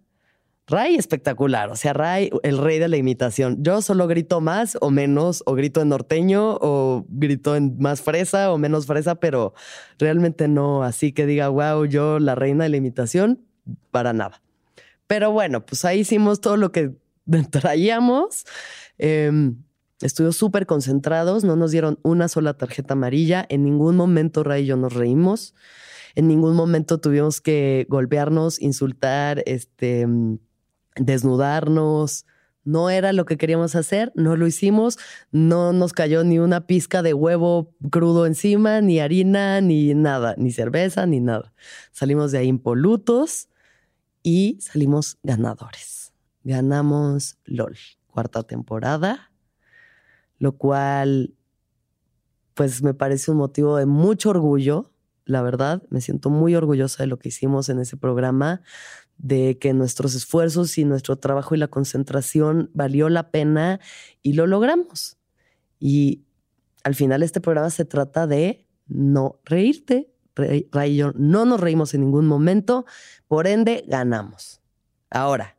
Ray 0.68 0.94
espectacular, 0.94 1.68
o 1.68 1.76
sea, 1.76 1.92
Ray, 1.92 2.30
el 2.44 2.56
rey 2.56 2.78
de 2.78 2.88
la 2.88 2.96
imitación. 2.96 3.62
Yo 3.62 3.82
solo 3.82 4.06
grito 4.06 4.40
más 4.40 4.78
o 4.80 4.90
menos, 4.90 5.42
o 5.44 5.52
grito 5.52 5.82
en 5.82 5.90
norteño, 5.90 6.56
o 6.62 7.04
grito 7.10 7.56
en 7.56 7.76
más 7.78 8.00
fresa 8.00 8.50
o 8.50 8.56
menos 8.56 8.86
fresa, 8.86 9.16
pero 9.16 9.52
realmente 9.98 10.48
no 10.48 10.82
así 10.82 11.12
que 11.12 11.26
diga, 11.26 11.50
wow, 11.50 11.84
yo 11.84 12.18
la 12.20 12.34
reina 12.34 12.64
de 12.64 12.70
la 12.70 12.78
imitación, 12.78 13.51
para 13.90 14.12
nada. 14.12 14.42
Pero 15.06 15.30
bueno, 15.30 15.64
pues 15.64 15.84
ahí 15.84 16.00
hicimos 16.00 16.40
todo 16.40 16.56
lo 16.56 16.72
que 16.72 16.92
traíamos. 17.50 18.44
Eh, 18.98 19.52
estuvimos 20.00 20.36
súper 20.36 20.66
concentrados, 20.66 21.44
no 21.44 21.56
nos 21.56 21.70
dieron 21.70 21.98
una 22.02 22.28
sola 22.28 22.54
tarjeta 22.54 22.94
amarilla. 22.94 23.44
En 23.48 23.64
ningún 23.64 23.96
momento 23.96 24.42
Ray 24.42 24.64
y 24.64 24.66
yo 24.66 24.76
nos 24.76 24.94
reímos. 24.94 25.54
En 26.14 26.28
ningún 26.28 26.54
momento 26.54 26.98
tuvimos 26.98 27.40
que 27.40 27.86
golpearnos, 27.88 28.60
insultar, 28.60 29.42
este, 29.46 30.06
desnudarnos. 30.96 32.26
No 32.64 32.90
era 32.90 33.12
lo 33.12 33.24
que 33.24 33.36
queríamos 33.36 33.74
hacer, 33.74 34.12
no 34.14 34.36
lo 34.36 34.46
hicimos, 34.46 34.96
no 35.32 35.72
nos 35.72 35.92
cayó 35.92 36.22
ni 36.22 36.38
una 36.38 36.66
pizca 36.66 37.02
de 37.02 37.12
huevo 37.12 37.74
crudo 37.90 38.24
encima, 38.24 38.80
ni 38.80 39.00
harina, 39.00 39.60
ni 39.60 39.94
nada, 39.94 40.36
ni 40.38 40.52
cerveza, 40.52 41.04
ni 41.06 41.18
nada. 41.18 41.52
Salimos 41.90 42.30
de 42.30 42.38
ahí 42.38 42.46
impolutos 42.46 43.48
y 44.22 44.58
salimos 44.60 45.18
ganadores. 45.22 46.12
Ganamos 46.44 47.38
LOL, 47.44 47.76
cuarta 48.06 48.42
temporada, 48.42 49.32
lo 50.38 50.56
cual 50.56 51.34
pues 52.54 52.82
me 52.82 52.94
parece 52.94 53.30
un 53.30 53.38
motivo 53.38 53.76
de 53.76 53.86
mucho 53.86 54.30
orgullo, 54.30 54.92
la 55.24 55.42
verdad, 55.42 55.82
me 55.88 56.00
siento 56.00 56.30
muy 56.30 56.54
orgullosa 56.54 57.02
de 57.02 57.06
lo 57.06 57.18
que 57.18 57.28
hicimos 57.28 57.68
en 57.68 57.78
ese 57.78 57.96
programa, 57.96 58.60
de 59.18 59.58
que 59.58 59.72
nuestros 59.72 60.14
esfuerzos 60.14 60.76
y 60.78 60.84
nuestro 60.84 61.16
trabajo 61.16 61.54
y 61.54 61.58
la 61.58 61.68
concentración 61.68 62.70
valió 62.74 63.08
la 63.08 63.30
pena 63.30 63.80
y 64.22 64.32
lo 64.32 64.46
logramos. 64.46 65.16
Y 65.78 66.24
al 66.82 66.94
final 66.94 67.22
este 67.22 67.40
programa 67.40 67.70
se 67.70 67.84
trata 67.84 68.26
de 68.26 68.66
no 68.88 69.40
reírte, 69.44 70.11
Ray 70.34 70.68
y 70.92 70.96
yo 70.96 71.12
no 71.14 71.44
nos 71.44 71.60
reímos 71.60 71.94
en 71.94 72.02
ningún 72.02 72.26
momento, 72.26 72.86
por 73.28 73.46
ende 73.46 73.84
ganamos. 73.86 74.60
Ahora, 75.10 75.56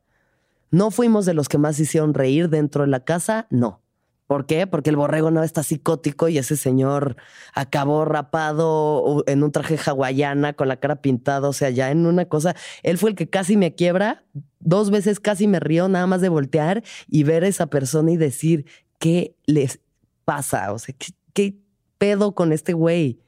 ¿no 0.72 0.92
fuimos 0.92 1.26
de 1.26 1.34
los 1.34 1.50
que 1.50 1.58
más 1.58 1.80
hicieron 1.80 2.14
reír 2.14 2.50
dentro 2.50 2.84
de 2.84 2.90
la 2.90 3.02
casa? 3.02 3.48
No. 3.50 3.84
¿Por 4.26 4.46
qué? 4.46 4.66
Porque 4.68 4.90
el 4.90 4.96
borrego 4.96 5.32
no 5.32 5.44
está 5.44 5.64
psicótico 5.64 6.30
y 6.30 6.38
ese 6.38 6.56
señor 6.56 7.18
acabó 7.54 8.06
rapado 8.06 9.24
en 9.28 9.44
un 9.44 9.52
traje 9.52 9.78
hawaiana 9.78 10.54
con 10.54 10.70
la 10.70 10.78
cara 10.78 11.02
pintada, 11.02 11.48
o 11.50 11.54
sea, 11.54 11.70
ya 11.70 11.92
en 11.92 12.06
una 12.06 12.26
cosa. 12.26 12.56
Él 12.84 12.98
fue 12.98 13.12
el 13.12 13.16
que 13.16 13.30
casi 13.30 13.58
me 13.58 13.76
quiebra, 13.76 14.24
dos 14.60 14.90
veces 14.92 15.20
casi 15.20 15.48
me 15.48 15.60
río 15.60 15.90
nada 15.90 16.08
más 16.08 16.22
de 16.22 16.30
voltear 16.30 16.84
y 17.08 17.24
ver 17.24 17.44
a 17.44 17.48
esa 17.48 17.68
persona 17.68 18.12
y 18.12 18.18
decir, 18.18 18.66
¿qué 18.98 19.36
les 19.46 19.80
pasa? 20.26 20.72
O 20.72 20.80
sea, 20.80 20.96
¿qué, 20.98 21.12
qué 21.34 21.58
pedo 21.98 22.34
con 22.34 22.54
este 22.54 22.74
güey? 22.74 23.20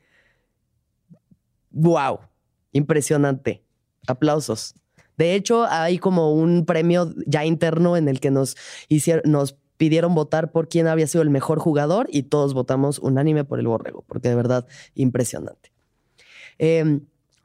Wow, 1.76 2.22
impresionante. 2.72 3.64
Aplausos. 4.08 4.74
De 5.18 5.36
hecho, 5.36 5.66
hay 5.66 5.98
como 6.00 6.34
un 6.34 6.66
premio 6.66 7.14
ya 7.26 7.46
interno 7.46 7.96
en 7.96 8.08
el 8.08 8.20
que 8.20 8.32
nos 8.32 8.58
hicieron, 8.90 9.32
nos 9.32 9.56
pidieron 9.78 10.16
votar 10.16 10.52
por 10.52 10.68
quién 10.68 10.88
había 10.88 11.08
sido 11.08 11.22
el 11.22 11.30
mejor 11.30 11.60
jugador 11.60 12.08
y 12.10 12.24
todos 12.24 12.54
votamos 12.54 13.00
unánime 13.00 13.44
por 13.44 13.60
el 13.60 13.68
borrego, 13.68 14.04
porque 14.08 14.30
de 14.30 14.36
verdad, 14.36 14.66
impresionante. 14.94 15.72
Em, 16.58 17.02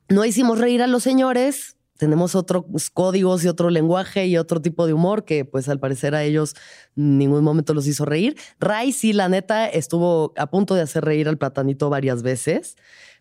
no 0.08 0.24
hicimos 0.24 0.58
reír 0.58 0.82
a 0.82 0.86
los 0.86 1.02
señores, 1.02 1.76
tenemos 1.96 2.34
otros 2.34 2.64
códigos 2.92 3.44
y 3.44 3.48
otro 3.48 3.68
lenguaje 3.70 4.26
y 4.26 4.38
otro 4.38 4.62
tipo 4.62 4.86
de 4.86 4.94
humor 4.94 5.24
que 5.24 5.44
pues 5.44 5.68
al 5.68 5.80
parecer 5.80 6.14
a 6.14 6.22
ellos 6.22 6.54
ningún 6.94 7.44
momento 7.44 7.74
los 7.74 7.86
hizo 7.86 8.04
reír. 8.04 8.36
Ray 8.58 8.92
sí, 8.92 9.12
la 9.12 9.28
neta, 9.28 9.68
estuvo 9.68 10.32
a 10.36 10.46
punto 10.48 10.74
de 10.74 10.82
hacer 10.82 11.04
reír 11.04 11.28
al 11.28 11.36
platanito 11.36 11.90
varias 11.90 12.22
veces, 12.22 12.76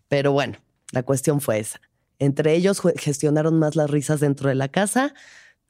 pero 0.08 0.32
bueno, 0.32 0.58
la 0.92 1.02
cuestión 1.02 1.40
fue 1.40 1.58
esa. 1.58 1.80
Entre 2.18 2.54
ellos 2.54 2.82
gestionaron 2.96 3.58
más 3.58 3.76
las 3.76 3.90
risas 3.90 4.20
dentro 4.20 4.48
de 4.48 4.54
la 4.54 4.68
casa. 4.68 5.14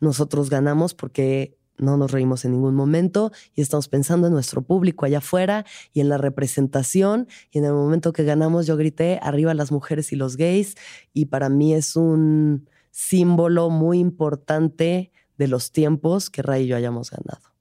Nosotros 0.00 0.50
ganamos 0.50 0.94
porque 0.94 1.56
no 1.80 1.96
nos 1.96 2.10
reímos 2.10 2.44
en 2.44 2.52
ningún 2.52 2.74
momento 2.74 3.32
y 3.54 3.62
estamos 3.62 3.88
pensando 3.88 4.26
en 4.26 4.32
nuestro 4.32 4.62
público 4.62 5.06
allá 5.06 5.18
afuera 5.18 5.64
y 5.92 6.00
en 6.00 6.08
la 6.08 6.18
representación. 6.18 7.28
Y 7.50 7.58
en 7.58 7.64
el 7.64 7.72
momento 7.72 8.12
que 8.12 8.24
ganamos 8.24 8.66
yo 8.66 8.76
grité, 8.76 9.18
arriba 9.22 9.54
las 9.54 9.72
mujeres 9.72 10.12
y 10.12 10.16
los 10.16 10.36
gays. 10.36 10.74
Y 11.12 11.26
para 11.26 11.48
mí 11.48 11.72
es 11.74 11.96
un 11.96 12.68
símbolo 12.90 13.70
muy 13.70 13.98
importante 13.98 15.12
de 15.38 15.48
los 15.48 15.72
tiempos 15.72 16.30
que 16.30 16.42
Ray 16.42 16.64
y 16.64 16.66
yo 16.66 16.76
hayamos 16.76 17.10
ganado. 17.10 17.54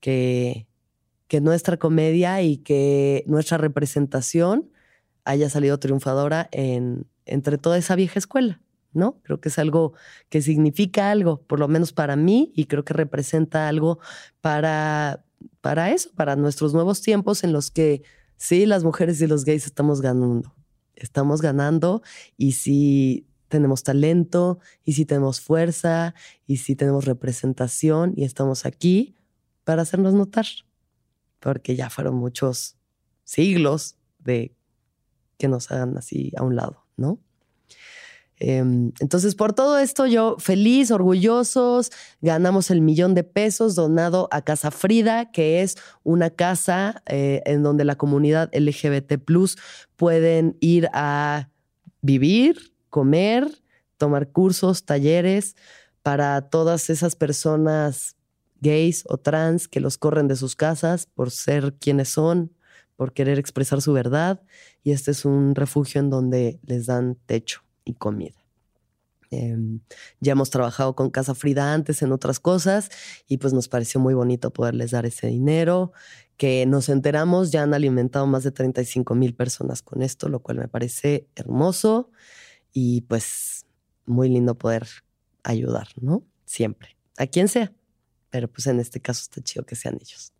Que, 0.00 0.68
que 1.26 1.40
nuestra 1.40 1.78
comedia 1.78 2.42
y 2.42 2.58
que 2.58 3.24
nuestra 3.26 3.58
representación 3.58 4.70
haya 5.24 5.48
salido 5.50 5.78
triunfadora 5.78 6.48
en, 6.52 7.06
entre 7.26 7.58
toda 7.58 7.78
esa 7.78 7.96
vieja 7.96 8.18
escuela, 8.18 8.60
¿no? 8.92 9.20
Creo 9.22 9.40
que 9.40 9.48
es 9.48 9.58
algo 9.58 9.94
que 10.28 10.42
significa 10.42 11.10
algo, 11.10 11.42
por 11.42 11.58
lo 11.58 11.68
menos 11.68 11.92
para 11.92 12.16
mí, 12.16 12.52
y 12.54 12.66
creo 12.66 12.84
que 12.84 12.94
representa 12.94 13.68
algo 13.68 13.98
para, 14.40 15.24
para 15.60 15.90
eso, 15.90 16.10
para 16.14 16.36
nuestros 16.36 16.74
nuevos 16.74 17.00
tiempos 17.00 17.44
en 17.44 17.52
los 17.52 17.70
que 17.70 18.02
sí, 18.36 18.66
las 18.66 18.84
mujeres 18.84 19.20
y 19.20 19.26
los 19.26 19.44
gays 19.44 19.66
estamos 19.66 20.00
ganando. 20.00 20.54
Estamos 20.94 21.42
ganando 21.42 22.02
y 22.36 22.52
si 22.52 23.26
tenemos 23.48 23.82
talento 23.82 24.58
y 24.84 24.92
si 24.92 25.06
tenemos 25.06 25.40
fuerza 25.40 26.14
y 26.46 26.58
si 26.58 26.76
tenemos 26.76 27.04
representación 27.04 28.12
y 28.16 28.24
estamos 28.24 28.64
aquí 28.66 29.16
para 29.64 29.82
hacernos 29.82 30.14
notar, 30.14 30.46
porque 31.40 31.74
ya 31.74 31.90
fueron 31.90 32.14
muchos 32.14 32.76
siglos 33.24 33.96
de 34.18 34.54
que 35.38 35.48
nos 35.48 35.70
hagan 35.70 35.96
así 35.96 36.32
a 36.36 36.42
un 36.42 36.56
lado, 36.56 36.84
¿no? 36.96 37.18
Em, 38.36 38.92
entonces, 38.98 39.36
por 39.36 39.52
todo 39.52 39.78
esto, 39.78 40.06
yo 40.06 40.36
feliz, 40.38 40.90
orgullosos, 40.90 41.90
ganamos 42.20 42.70
el 42.70 42.80
millón 42.80 43.14
de 43.14 43.22
pesos 43.22 43.74
donado 43.74 44.28
a 44.32 44.42
Casa 44.42 44.70
Frida, 44.70 45.30
que 45.30 45.62
es 45.62 45.76
una 46.02 46.30
casa 46.30 47.02
eh, 47.06 47.42
en 47.46 47.62
donde 47.62 47.84
la 47.84 47.96
comunidad 47.96 48.50
LGBT 48.52 49.14
pueden 49.96 50.56
ir 50.60 50.88
a 50.92 51.48
vivir, 52.02 52.74
comer, 52.90 53.48
tomar 53.98 54.28
cursos, 54.30 54.84
talleres 54.84 55.54
para 56.02 56.42
todas 56.50 56.90
esas 56.90 57.14
personas 57.16 58.16
gays 58.60 59.04
o 59.08 59.16
trans 59.16 59.68
que 59.68 59.80
los 59.80 59.96
corren 59.96 60.26
de 60.28 60.36
sus 60.36 60.56
casas 60.56 61.06
por 61.06 61.30
ser 61.30 61.74
quienes 61.74 62.08
son, 62.08 62.52
por 62.96 63.12
querer 63.12 63.38
expresar 63.38 63.80
su 63.82 63.92
verdad. 63.92 64.42
Y 64.82 64.92
este 64.92 65.10
es 65.10 65.24
un 65.24 65.54
refugio 65.54 66.00
en 66.00 66.10
donde 66.10 66.60
les 66.64 66.86
dan 66.86 67.16
techo 67.26 67.62
y 67.84 67.94
comida. 67.94 68.44
Em, 69.30 69.80
ya 70.20 70.32
hemos 70.32 70.50
trabajado 70.50 70.94
con 70.94 71.10
Casa 71.10 71.34
Frida 71.34 71.72
antes 71.72 72.02
en 72.02 72.12
otras 72.12 72.38
cosas 72.38 72.90
y 73.26 73.38
pues 73.38 73.52
nos 73.52 73.68
pareció 73.68 74.00
muy 74.00 74.14
bonito 74.14 74.52
poderles 74.52 74.92
dar 74.92 75.06
ese 75.06 75.26
dinero, 75.26 75.92
que 76.36 76.66
nos 76.66 76.88
enteramos, 76.88 77.50
ya 77.50 77.62
han 77.62 77.74
alimentado 77.74 78.26
más 78.26 78.44
de 78.44 78.50
35 78.50 79.14
mil 79.14 79.34
personas 79.34 79.82
con 79.82 80.02
esto, 80.02 80.28
lo 80.28 80.40
cual 80.40 80.58
me 80.58 80.68
parece 80.68 81.28
hermoso 81.34 82.10
y 82.72 83.02
pues 83.02 83.66
muy 84.06 84.28
lindo 84.28 84.56
poder 84.56 84.86
ayudar, 85.42 85.88
¿no? 86.00 86.24
Siempre, 86.44 86.96
a 87.16 87.26
quien 87.26 87.48
sea, 87.48 87.72
pero 88.30 88.48
pues 88.48 88.66
en 88.66 88.80
este 88.80 89.00
caso 89.00 89.22
está 89.22 89.40
chido 89.42 89.64
que 89.64 89.76
sean 89.76 89.96
ellos. 90.00 90.32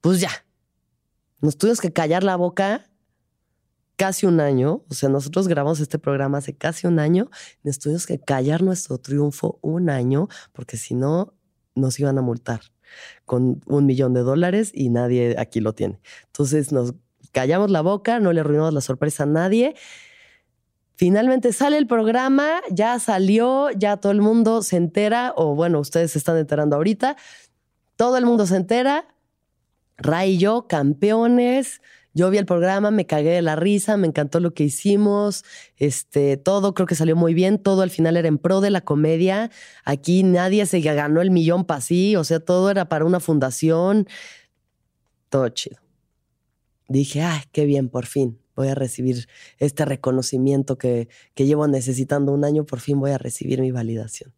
Pues 0.00 0.20
ya, 0.20 0.30
nos 1.44 1.58
tuvimos 1.58 1.80
que 1.80 1.92
callar 1.92 2.24
la 2.24 2.36
boca 2.36 2.90
casi 3.96 4.26
un 4.26 4.40
año, 4.40 4.82
o 4.88 4.94
sea, 4.94 5.08
nosotros 5.08 5.46
grabamos 5.46 5.78
este 5.78 5.98
programa 5.98 6.38
hace 6.38 6.56
casi 6.56 6.86
un 6.86 6.98
año, 6.98 7.30
nos 7.62 7.78
tuvimos 7.78 8.06
que 8.06 8.18
callar 8.18 8.62
nuestro 8.62 8.98
triunfo 8.98 9.58
un 9.62 9.88
año, 9.90 10.28
porque 10.52 10.76
si 10.76 10.94
no, 10.94 11.34
nos 11.74 12.00
iban 12.00 12.18
a 12.18 12.22
multar 12.22 12.60
con 13.24 13.60
un 13.66 13.86
millón 13.86 14.14
de 14.14 14.20
dólares 14.20 14.70
y 14.72 14.88
nadie 14.88 15.36
aquí 15.38 15.60
lo 15.60 15.74
tiene. 15.74 16.00
Entonces 16.26 16.72
nos 16.72 16.94
callamos 17.32 17.70
la 17.70 17.82
boca, 17.82 18.20
no 18.20 18.32
le 18.32 18.40
arruinamos 18.40 18.72
la 18.72 18.80
sorpresa 18.80 19.24
a 19.24 19.26
nadie. 19.26 19.74
Finalmente 20.96 21.52
sale 21.52 21.76
el 21.76 21.86
programa, 21.86 22.62
ya 22.70 22.98
salió, 22.98 23.70
ya 23.70 23.96
todo 23.96 24.12
el 24.12 24.20
mundo 24.20 24.62
se 24.62 24.76
entera, 24.76 25.34
o 25.36 25.54
bueno, 25.54 25.80
ustedes 25.80 26.12
se 26.12 26.18
están 26.18 26.36
enterando 26.36 26.76
ahorita, 26.76 27.16
todo 27.96 28.16
el 28.16 28.26
mundo 28.26 28.46
se 28.46 28.56
entera, 28.56 29.13
Ray 29.96 30.32
y 30.32 30.38
yo, 30.38 30.66
campeones, 30.68 31.80
yo 32.14 32.30
vi 32.30 32.38
el 32.38 32.46
programa, 32.46 32.90
me 32.90 33.06
cagué 33.06 33.30
de 33.30 33.42
la 33.42 33.56
risa, 33.56 33.96
me 33.96 34.06
encantó 34.06 34.38
lo 34.38 34.54
que 34.54 34.64
hicimos, 34.64 35.44
este, 35.76 36.36
todo 36.36 36.72
creo 36.72 36.86
que 36.86 36.94
salió 36.94 37.16
muy 37.16 37.34
bien, 37.34 37.58
todo 37.58 37.82
al 37.82 37.90
final 37.90 38.16
era 38.16 38.28
en 38.28 38.38
pro 38.38 38.60
de 38.60 38.70
la 38.70 38.82
comedia. 38.82 39.50
Aquí 39.84 40.22
nadie 40.22 40.64
se 40.66 40.80
ganó 40.80 41.20
el 41.20 41.30
millón 41.32 41.64
para 41.64 41.80
sí, 41.80 42.14
o 42.16 42.22
sea, 42.22 42.38
todo 42.40 42.70
era 42.70 42.88
para 42.88 43.04
una 43.04 43.18
fundación. 43.18 44.06
Todo 45.28 45.48
chido. 45.48 45.78
Dije, 46.88 47.22
ay, 47.22 47.42
qué 47.50 47.64
bien, 47.66 47.88
por 47.88 48.06
fin 48.06 48.38
voy 48.56 48.68
a 48.68 48.74
recibir 48.74 49.28
este 49.58 49.84
reconocimiento 49.84 50.78
que, 50.78 51.08
que 51.34 51.46
llevo 51.46 51.66
necesitando 51.66 52.32
un 52.32 52.44
año, 52.44 52.64
por 52.64 52.80
fin 52.80 53.00
voy 53.00 53.10
a 53.10 53.18
recibir 53.18 53.60
mi 53.60 53.72
validación. 53.72 54.32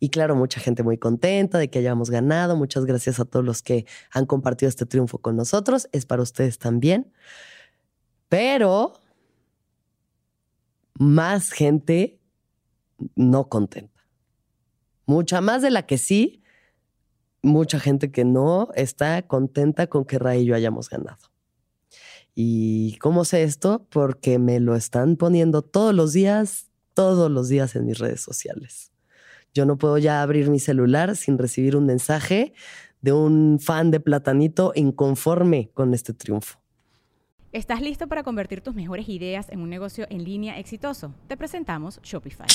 Y 0.00 0.10
claro, 0.10 0.36
mucha 0.36 0.60
gente 0.60 0.82
muy 0.82 0.98
contenta 0.98 1.58
de 1.58 1.70
que 1.70 1.80
hayamos 1.80 2.10
ganado. 2.10 2.56
Muchas 2.56 2.84
gracias 2.84 3.18
a 3.18 3.24
todos 3.24 3.44
los 3.44 3.62
que 3.62 3.86
han 4.10 4.26
compartido 4.26 4.68
este 4.68 4.86
triunfo 4.86 5.18
con 5.18 5.36
nosotros. 5.36 5.88
Es 5.92 6.06
para 6.06 6.22
ustedes 6.22 6.58
también. 6.58 7.12
Pero 8.28 8.92
más 10.94 11.50
gente 11.50 12.20
no 13.16 13.48
contenta. 13.48 14.04
Mucha 15.06 15.40
más 15.40 15.62
de 15.62 15.70
la 15.70 15.86
que 15.86 15.98
sí. 15.98 16.42
Mucha 17.42 17.80
gente 17.80 18.10
que 18.10 18.24
no 18.24 18.68
está 18.74 19.22
contenta 19.22 19.86
con 19.86 20.04
que 20.04 20.18
Ray 20.18 20.42
y 20.42 20.46
yo 20.46 20.54
hayamos 20.54 20.90
ganado. 20.90 21.18
¿Y 22.34 22.96
cómo 22.98 23.24
sé 23.24 23.42
esto? 23.42 23.86
Porque 23.90 24.38
me 24.38 24.60
lo 24.60 24.76
están 24.76 25.16
poniendo 25.16 25.62
todos 25.62 25.94
los 25.94 26.12
días, 26.12 26.70
todos 26.94 27.30
los 27.30 27.48
días 27.48 27.74
en 27.74 27.86
mis 27.86 27.98
redes 27.98 28.20
sociales. 28.20 28.87
Yo 29.58 29.66
no 29.66 29.76
puedo 29.76 29.98
ya 29.98 30.22
abrir 30.22 30.50
mi 30.50 30.60
celular 30.60 31.16
sin 31.16 31.36
recibir 31.36 31.74
un 31.74 31.84
mensaje 31.84 32.52
de 33.00 33.12
un 33.12 33.58
fan 33.60 33.90
de 33.90 33.98
Platanito 33.98 34.70
inconforme 34.76 35.70
con 35.74 35.94
este 35.94 36.14
triunfo. 36.14 36.60
¿Estás 37.50 37.82
listo 37.82 38.06
para 38.06 38.22
convertir 38.22 38.60
tus 38.60 38.76
mejores 38.76 39.08
ideas 39.08 39.48
en 39.50 39.60
un 39.60 39.68
negocio 39.68 40.06
en 40.10 40.22
línea 40.22 40.60
exitoso? 40.60 41.12
Te 41.26 41.36
presentamos 41.36 42.00
Shopify. 42.04 42.46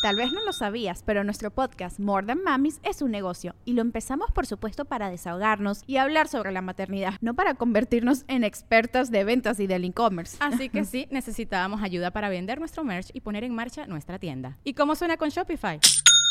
Tal 0.00 0.14
vez 0.14 0.30
no 0.30 0.44
lo 0.44 0.52
sabías, 0.52 1.02
pero 1.04 1.24
nuestro 1.24 1.50
podcast 1.50 1.98
More 1.98 2.24
Than 2.24 2.44
Mamis 2.44 2.78
es 2.84 3.02
un 3.02 3.10
negocio 3.10 3.56
y 3.64 3.72
lo 3.72 3.82
empezamos 3.82 4.30
por 4.30 4.46
supuesto 4.46 4.84
para 4.84 5.10
desahogarnos 5.10 5.82
y 5.88 5.96
hablar 5.96 6.28
sobre 6.28 6.52
la 6.52 6.62
maternidad, 6.62 7.14
no 7.20 7.34
para 7.34 7.54
convertirnos 7.54 8.24
en 8.28 8.44
expertas 8.44 9.10
de 9.10 9.24
ventas 9.24 9.58
y 9.58 9.66
del 9.66 9.84
e-commerce. 9.84 10.36
Así 10.38 10.68
que 10.68 10.84
sí, 10.84 11.08
necesitábamos 11.10 11.82
ayuda 11.82 12.12
para 12.12 12.28
vender 12.28 12.60
nuestro 12.60 12.84
merch 12.84 13.10
y 13.12 13.22
poner 13.22 13.42
en 13.42 13.56
marcha 13.56 13.88
nuestra 13.88 14.20
tienda. 14.20 14.56
¿Y 14.62 14.74
cómo 14.74 14.94
suena 14.94 15.16
con 15.16 15.30
Shopify? 15.30 15.80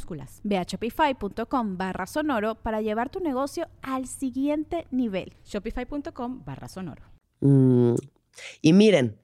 minúsculas 0.00 0.40
Ve 0.44 0.56
a 0.56 0.62
shopify.com 0.62 1.76
barra 1.76 2.06
sonoro 2.06 2.56
para 2.56 2.80
llevar 2.80 3.10
tu 3.10 3.20
negocio 3.20 3.68
al 3.82 4.06
siguiente 4.06 4.86
nivel. 4.90 5.32
Shopify.com 5.44 6.42
barra 6.44 6.68
sonoro. 6.68 7.02
Mm, 7.40 7.94
y 8.62 8.72
miren, 8.72 9.16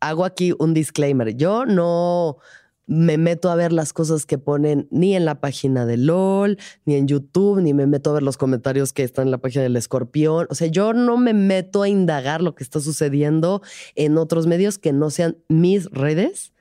hago 0.00 0.24
aquí 0.24 0.54
un 0.58 0.74
disclaimer. 0.74 1.34
Yo 1.36 1.66
no 1.66 2.38
me 2.86 3.18
meto 3.18 3.50
a 3.50 3.54
ver 3.54 3.72
las 3.72 3.92
cosas 3.92 4.24
que 4.24 4.38
ponen 4.38 4.88
ni 4.90 5.14
en 5.14 5.26
la 5.26 5.40
página 5.40 5.84
de 5.84 5.98
LOL, 5.98 6.58
ni 6.86 6.94
en 6.94 7.06
YouTube, 7.06 7.60
ni 7.60 7.74
me 7.74 7.86
meto 7.86 8.10
a 8.10 8.14
ver 8.14 8.22
los 8.22 8.38
comentarios 8.38 8.92
que 8.92 9.04
están 9.04 9.26
en 9.26 9.30
la 9.30 9.38
página 9.38 9.62
del 9.62 9.76
escorpión. 9.76 10.46
O 10.50 10.54
sea, 10.54 10.68
yo 10.68 10.94
no 10.94 11.18
me 11.18 11.34
meto 11.34 11.82
a 11.82 11.88
indagar 11.88 12.42
lo 12.42 12.54
que 12.54 12.64
está 12.64 12.80
sucediendo 12.80 13.62
en 13.94 14.16
otros 14.16 14.46
medios 14.46 14.78
que 14.78 14.92
no 14.92 15.10
sean 15.10 15.36
mis 15.48 15.90
redes 15.90 16.52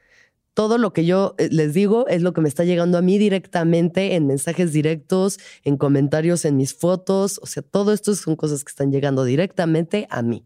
todo 0.58 0.80
lo 0.80 0.92
que 0.92 1.06
yo 1.06 1.36
eh, 1.38 1.50
les 1.52 1.76
digo 1.76 2.08
es 2.08 2.24
lo 2.24 2.34
que 2.34 2.42
me 2.42 2.50
está 2.50 2.64
llegando 2.64 2.98
a 2.98 3.04
mí 3.04 3.20
directamente 3.20 4.16
en 4.16 4.26
mensajes 4.26 4.74
directos, 4.74 5.38
en 5.64 5.78
comentarios 5.78 6.46
en 6.46 6.58
mis 6.58 6.74
fotos. 6.74 7.40
O 7.44 7.46
sea, 7.46 7.62
todo 7.62 7.94
esto 7.94 8.16
son 8.16 8.36
cosas 8.36 8.64
que 8.64 8.72
están 8.72 8.92
llegando 8.92 9.24
directamente 9.24 10.08
a 10.10 10.24
mí. 10.24 10.44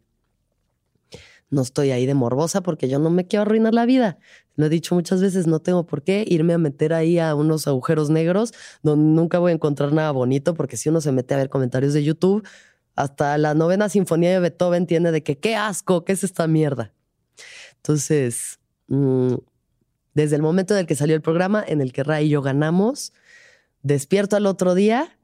No 1.50 1.62
estoy 1.62 1.92
ahí 1.92 2.06
de 2.06 2.14
morbosa 2.14 2.60
porque 2.60 2.90
yo 2.90 3.00
no 3.00 3.10
me 3.10 3.26
quiero 3.26 3.44
arruinar 3.44 3.74
la 3.74 3.86
vida. 3.86 4.18
Lo 4.58 4.66
he 4.66 4.70
dicho 4.70 4.96
muchas 4.96 5.22
veces, 5.22 5.48
no 5.48 5.62
tengo 5.62 5.86
por 5.86 6.04
qué 6.04 6.26
irme 6.28 6.52
a 6.52 6.58
meter 6.58 6.92
ahí 6.92 7.18
a 7.18 7.34
unos 7.34 7.66
agujeros 7.66 8.10
negros 8.10 8.54
donde 8.84 9.06
nunca 9.06 9.40
voy 9.40 9.54
a 9.54 9.56
encontrar 9.56 9.94
nada 9.94 10.12
bonito 10.12 10.56
porque 10.56 10.76
si 10.76 10.90
uno 10.90 11.00
se 11.00 11.14
mete 11.14 11.36
a 11.36 11.38
ver 11.38 11.48
comentarios 11.48 11.94
de 11.94 12.04
YouTube, 12.04 12.46
hasta 12.98 13.38
la 13.38 13.54
novena 13.54 13.88
sinfonía 13.88 14.32
de 14.32 14.40
Beethoven 14.42 14.88
tiene 14.88 15.14
de 15.14 15.24
que 15.24 15.38
qué 15.38 15.56
asco, 15.56 16.04
qué 16.04 16.12
es 16.12 16.26
esta 16.26 16.48
mierda. 16.48 16.92
Entonces, 17.78 18.60
mm, 18.90 19.36
desde 20.14 20.36
el 20.36 20.42
momento 20.42 20.74
en 20.74 20.82
el 20.82 20.88
que 20.88 20.96
salió 20.96 21.16
el 21.16 21.22
programa, 21.22 21.64
en 21.66 21.82
el 21.82 21.94
que 21.94 22.04
Ray 22.04 22.28
y 22.28 22.30
yo 22.30 22.42
ganamos, 22.42 23.14
despierto 23.82 24.36
al 24.36 24.46
otro 24.46 24.76
día 24.76 25.18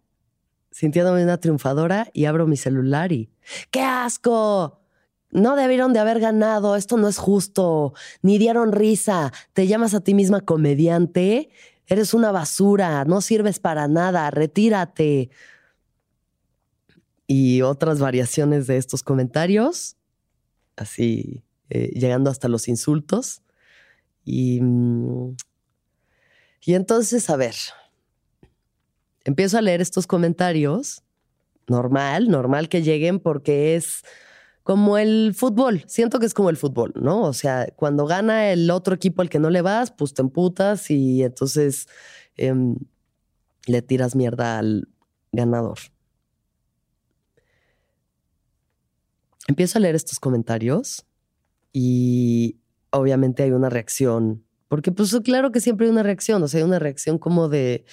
sintiéndome 0.72 1.24
una 1.24 1.40
triunfadora 1.40 2.10
y 2.14 2.26
abro 2.26 2.46
mi 2.46 2.56
celular 2.56 3.12
y 3.12 3.32
¡qué 3.72 3.82
asco! 3.82 4.80
no 5.32 5.56
debieron 5.56 5.94
de 5.94 6.00
haber 6.00 6.20
ganado, 6.20 6.76
esto 6.76 6.98
no 6.98 7.08
es 7.08 7.18
justo, 7.18 7.94
ni 8.22 8.38
dieron 8.38 8.72
risa, 8.72 9.32
te 9.54 9.68
llamas 9.68 9.94
a 9.94 10.00
ti 10.00 10.14
misma 10.14 10.42
comediante, 10.42 11.50
eres 11.86 12.14
una 12.14 12.32
basura, 12.32 13.04
no 13.06 13.22
sirves 13.22 13.60
para 13.60 13.88
nada, 13.88 14.30
retírate. 14.32 15.30
Y 17.28 17.62
otras 17.62 18.00
variaciones 18.00 18.68
de 18.68 18.78
estos 18.78 19.04
comentarios, 19.04 19.98
así 20.78 21.44
eh, 21.70 21.92
llegando 21.94 22.30
hasta 22.30 22.48
los 22.48 22.68
insultos. 22.70 23.42
Y, 24.30 24.60
mm, 24.60 25.38
y 26.66 26.74
entonces, 26.74 27.30
a 27.30 27.38
ver, 27.38 27.56
empiezo 29.24 29.58
a 29.58 29.62
leer 29.62 29.80
estos 29.80 30.06
comentarios, 30.06 31.02
normal, 31.66 32.28
normal 32.28 32.68
que 32.68 32.82
lleguen 32.82 33.22
porque 33.22 33.78
es 33.78 34.04
como 34.64 34.98
el 34.98 35.34
fútbol. 35.34 35.86
Siento 35.88 36.20
que 36.20 36.26
es 36.26 36.34
como 36.34 36.50
el 36.50 36.58
fútbol, 36.58 36.92
¿no? 36.96 37.22
O 37.22 37.32
sea, 37.32 37.68
cuando 37.78 38.06
gana 38.06 38.52
el 38.52 38.70
otro 38.70 38.96
equipo 38.96 39.22
al 39.22 39.30
que 39.30 39.40
no 39.40 39.50
le 39.50 39.62
vas, 39.62 39.92
pues 39.92 40.14
te 40.14 40.22
emputas 40.22 40.92
y 40.92 41.24
entonces 41.24 41.88
em, 42.36 42.76
le 43.66 43.82
tiras 43.82 44.14
mierda 44.14 44.60
al 44.60 44.90
ganador. 45.32 45.78
Empiezo 49.48 49.78
a 49.78 49.82
leer 49.82 49.96
estos 49.96 50.20
comentarios 50.20 51.06
y 51.72 52.58
obviamente 52.92 53.44
hay 53.44 53.52
una 53.52 53.70
reacción, 53.70 54.44
porque 54.68 54.92
pues 54.92 55.16
claro 55.24 55.52
que 55.52 55.60
siempre 55.62 55.86
hay 55.86 55.92
una 55.92 56.04
reacción, 56.04 56.44
o 56.44 56.48
sea, 56.48 56.60
hay 56.60 56.64
una 56.64 56.80
reacción 56.80 57.18
como 57.18 57.50
de, 57.50 57.86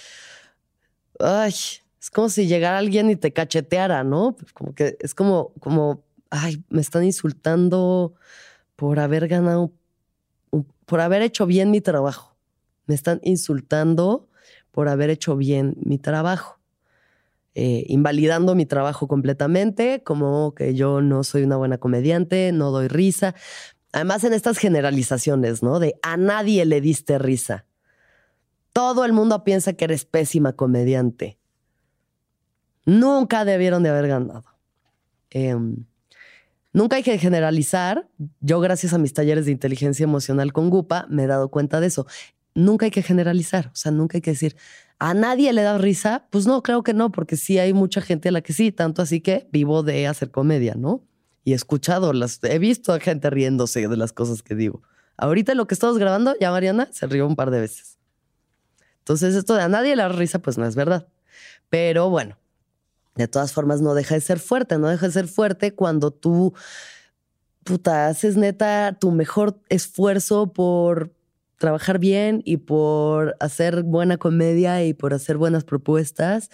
ay, 1.21 1.55
es 2.01 2.11
como 2.11 2.29
si 2.29 2.47
llegara 2.47 2.79
alguien 2.79 3.11
y 3.11 3.17
te 3.17 3.33
cacheteara, 3.33 4.05
¿no? 4.05 4.37
Como 4.53 4.75
que 4.75 4.97
es 5.01 5.15
como, 5.15 5.53
como 5.61 6.05
ay, 6.31 6.65
me 6.69 6.81
están 6.81 7.05
insultando 7.05 8.15
por 8.77 8.99
haber 8.99 9.29
ganado, 9.29 9.73
por 10.85 11.01
haber 11.01 11.23
hecho 11.23 11.47
bien 11.47 11.71
mi 11.71 11.81
trabajo. 11.81 12.37
Me 12.87 12.95
están 12.95 13.21
insultando 13.23 14.29
por 14.71 14.89
haber 14.89 15.11
hecho 15.11 15.37
bien 15.37 15.77
mi 15.81 15.99
trabajo. 15.99 16.59
Eh, 17.57 17.85
invalidando 17.87 18.57
mi 18.57 18.67
trabajo 18.67 19.07
completamente, 19.07 20.03
como 20.03 20.57
que 20.57 20.75
yo 20.75 21.01
no 21.01 21.23
soy 21.23 21.45
una 21.45 21.57
buena 21.57 21.79
comediante, 21.79 22.51
no 22.53 22.73
doy 22.73 22.89
risa. 22.89 23.37
Además, 23.95 24.25
en 24.25 24.33
estas 24.33 24.59
generalizaciones, 24.59 25.63
¿no? 25.63 25.79
De 25.79 25.95
a 26.03 26.17
nadie 26.17 26.65
le 26.65 26.81
diste 26.81 27.19
risa. 27.19 27.65
Todo 28.73 29.05
el 29.05 29.13
mundo 29.13 29.45
piensa 29.45 29.75
que 29.75 29.85
eres 29.85 30.05
pésima 30.05 30.53
comediante. 30.53 31.39
Nunca 32.85 33.45
debieron 33.45 33.85
de 33.85 33.91
haber 33.91 34.09
ganado. 34.09 34.45
Em, 35.31 35.87
Nunca 36.75 36.97
hay 36.97 37.05
que 37.05 37.17
generalizar. 37.19 38.09
Yo, 38.41 38.59
gracias 38.59 38.93
a 38.93 38.99
mis 38.99 39.15
talleres 39.15 39.47
de 39.47 39.53
inteligencia 39.53 40.03
emocional 40.03 40.53
con 40.53 40.71
Gupa, 40.71 41.07
me 41.09 41.23
he 41.23 41.27
dado 41.29 41.49
cuenta 41.49 41.79
de 41.79 41.87
eso. 41.87 42.05
Nunca 42.57 42.87
hay 42.87 42.91
que 42.91 43.03
generalizar. 43.03 43.67
O 43.67 43.77
sea, 43.77 43.93
nunca 43.93 44.19
hay 44.19 44.23
que 44.23 44.33
decir, 44.33 44.57
¿a 44.99 45.15
nadie 45.15 45.53
le 45.53 45.63
da 45.63 45.79
risa? 45.79 46.27
Pues 46.31 46.49
no, 46.49 46.65
creo 46.65 46.83
que 46.83 46.93
no, 46.93 47.13
porque 47.13 47.37
sí 47.37 47.61
hay 47.61 47.73
mucha 47.73 48.01
gente 48.01 48.29
a 48.29 48.33
la 48.33 48.41
que 48.41 48.53
sí, 48.53 48.73
tanto 48.73 49.03
así 49.03 49.21
que 49.21 49.47
vivo 49.53 49.85
de 49.85 50.09
hacer 50.09 50.33
comedia, 50.33 50.75
¿no? 50.75 51.05
Y 51.45 51.53
he 51.53 51.55
escuchado, 51.55 52.13
las, 52.13 52.43
he 52.43 52.59
visto 52.59 52.93
a 52.93 53.01
gente 53.01 53.29
riéndose 53.31 53.87
de 53.87 53.97
las 53.97 54.13
cosas 54.13 54.43
que 54.43 54.55
digo. 54.55 54.83
Ahorita 55.17 55.55
lo 55.55 55.67
que 55.67 55.75
estamos 55.75 55.99
grabando, 55.99 56.35
ya 56.41 56.51
Mariana 56.51 56.89
se 56.91 57.07
rió 57.07 57.27
un 57.27 57.37
par 57.37 57.51
de 57.51 57.61
veces. 57.61 57.99
Entonces, 58.99 59.35
esto 59.35 59.55
de 59.55 59.63
a 59.63 59.69
nadie 59.69 59.95
le 59.95 60.03
da 60.03 60.09
risa, 60.09 60.39
pues 60.39 60.57
no 60.57 60.67
es 60.67 60.75
verdad. 60.75 61.07
Pero 61.69 62.09
bueno, 62.09 62.39
de 63.15 63.29
todas 63.29 63.53
formas, 63.53 63.81
no 63.81 63.95
deja 63.95 64.15
de 64.15 64.23
ser 64.23 64.41
fuerte, 64.41 64.79
no 64.79 64.89
deja 64.89 65.07
de 65.07 65.13
ser 65.13 65.29
fuerte 65.29 65.75
cuando 65.75 66.11
tú, 66.11 66.55
puta, 67.63 68.09
haces 68.09 68.37
neta 68.37 68.97
tu 68.99 69.11
mejor 69.11 69.61
esfuerzo 69.69 70.53
por 70.53 71.13
trabajar 71.59 71.99
bien 71.99 72.43
y 72.45 72.57
por 72.57 73.37
hacer 73.41 73.83
buena 73.83 74.17
comedia 74.17 74.85
y 74.85 74.95
por 74.95 75.15
hacer 75.15 75.37
buenas 75.37 75.65
propuestas 75.65 76.51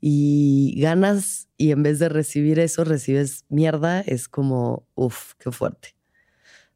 y 0.00 0.78
ganas 0.80 1.48
y 1.56 1.70
en 1.70 1.82
vez 1.82 1.98
de 1.98 2.08
recibir 2.08 2.58
eso 2.58 2.84
recibes 2.84 3.44
mierda, 3.48 4.00
es 4.00 4.28
como, 4.28 4.86
uff, 4.94 5.34
qué 5.38 5.50
fuerte. 5.50 5.96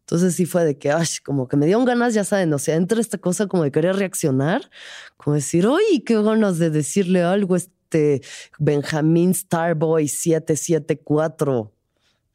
Entonces 0.01 0.35
sí 0.35 0.45
fue 0.45 0.65
de 0.65 0.77
que, 0.77 0.91
ay, 0.91 1.07
como 1.25 1.47
que 1.47 1.57
me 1.57 1.67
dieron 1.67 1.85
ganas, 1.85 2.15
ya 2.15 2.25
saben, 2.25 2.53
o 2.53 2.59
sea, 2.59 2.75
entra 2.75 3.01
esta 3.01 3.19
cosa 3.19 3.47
como 3.47 3.63
de 3.63 3.71
querer 3.71 3.95
reaccionar, 3.95 4.69
como 5.17 5.35
decir, 5.35 5.69
uy, 5.69 6.01
qué 6.05 6.21
ganas 6.21 6.59
de 6.59 6.71
decirle 6.71 7.23
algo, 7.23 7.55
este 7.55 8.21
Benjamín 8.59 9.35
Starboy 9.35 10.09
774, 10.09 11.73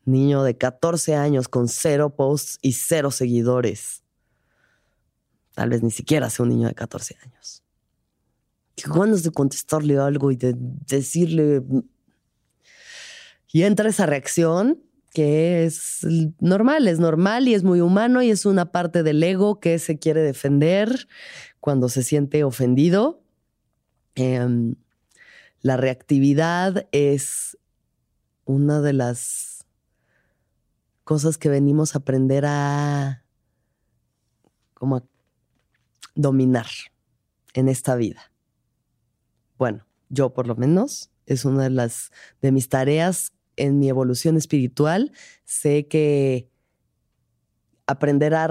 niño 0.06 0.44
de 0.44 0.58
14 0.58 1.16
años 1.16 1.50
con 1.50 1.68
cero 1.68 2.16
posts 2.16 2.60
y 2.62 2.74
cero 2.74 3.12
seguidores. 3.12 4.04
Tal 5.54 5.70
vez 5.70 5.84
ni 5.84 5.92
siquiera 5.92 6.30
sea 6.30 6.44
un 6.44 6.50
niño 6.50 6.68
de 6.70 6.76
14 6.76 7.18
años. 7.24 7.65
Qué 8.76 8.90
ganas 8.90 9.24
de 9.24 9.32
contestarle 9.32 9.98
algo 9.98 10.32
y 10.32 10.36
de 10.36 10.56
decirle. 10.58 11.64
Y 13.52 13.64
entra 13.64 13.90
esa 13.90 14.06
reacción 14.06 14.82
que 15.14 15.64
es 15.64 16.06
normal, 16.42 16.90
es 16.90 17.00
normal 17.00 17.48
y 17.48 17.54
es 17.54 17.64
muy 17.64 17.80
humano 17.80 18.22
y 18.22 18.30
es 18.32 18.46
una 18.46 18.74
parte 18.74 19.02
del 19.02 19.24
ego 19.24 19.62
que 19.62 19.80
se 19.80 19.98
quiere 19.98 20.22
defender 20.22 21.08
cuando 21.62 21.88
se 21.88 22.04
siente 22.04 22.44
ofendido. 22.44 23.24
Em, 24.16 24.76
la 25.62 25.78
reactividad 25.78 26.88
es 26.92 27.58
una 28.44 28.82
de 28.82 28.92
las 28.92 29.66
cosas 31.06 31.38
que 31.38 31.48
venimos 31.48 31.96
a 31.96 32.00
aprender 32.00 32.46
a 32.46 33.24
como 34.74 34.98
a 34.98 35.04
dominar 36.14 36.68
en 37.54 37.70
esta 37.70 37.96
vida. 37.96 38.35
Bueno, 39.58 39.86
yo 40.10 40.34
por 40.34 40.48
lo 40.48 40.56
menos 40.56 41.12
es 41.26 41.46
una 41.46 41.64
de 41.64 41.70
las 41.70 42.12
de 42.42 42.52
mis 42.52 42.70
tareas 42.70 43.34
en 43.56 43.80
mi 43.80 43.90
evolución 43.90 44.38
espiritual. 44.38 45.12
Sé 45.44 45.88
que 45.88 46.50
aprender 47.88 48.34
a 48.34 48.50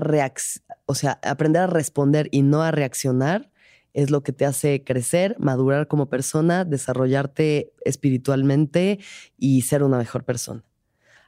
o 0.87 0.95
sea, 0.95 1.19
aprender 1.23 1.63
a 1.63 1.67
responder 1.67 2.29
y 2.31 2.43
no 2.43 2.63
a 2.63 2.71
reaccionar 2.71 3.51
es 3.93 4.11
lo 4.11 4.23
que 4.23 4.33
te 4.33 4.45
hace 4.45 4.83
crecer, 4.83 5.37
madurar 5.39 5.87
como 5.87 6.09
persona, 6.09 6.65
desarrollarte 6.65 7.73
espiritualmente 7.85 8.99
y 9.39 9.63
ser 9.63 9.85
una 9.85 9.99
mejor 9.99 10.25
persona. 10.25 10.65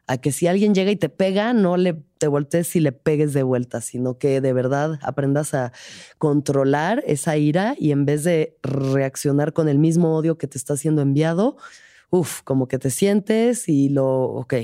A 0.07 0.19
que 0.19 0.33
si 0.33 0.47
alguien 0.47 0.75
llega 0.75 0.91
y 0.91 0.97
te 0.97 1.09
pega, 1.09 1.53
no 1.53 1.77
le 1.77 1.95
te 2.19 2.29
voltees 2.29 2.75
y 2.77 2.81
le 2.81 2.93
pegues 2.93 3.33
de 3.33 3.43
vuelta, 3.43 3.81
sino 3.81 4.19
que 4.19 4.41
de 4.41 4.53
verdad 4.53 4.99
aprendas 5.03 5.53
a 5.55 5.73
controlar 6.19 7.03
esa 7.07 7.37
ira 7.37 7.75
y 7.79 7.93
en 7.93 8.07
vez 8.07 8.25
de 8.25 8.57
reaccionar 8.63 9.53
con 9.53 9.69
el 9.69 9.79
mismo 9.79 10.17
odio 10.17 10.39
que 10.39 10.47
te 10.47 10.59
está 10.59 10.77
siendo 10.77 11.03
enviado, 11.03 11.57
uff, 12.11 12.43
como 12.43 12.69
que 12.69 12.79
te 12.79 12.91
sientes 12.91 13.69
y 13.69 13.89
lo, 13.89 14.07
ok, 14.07 14.55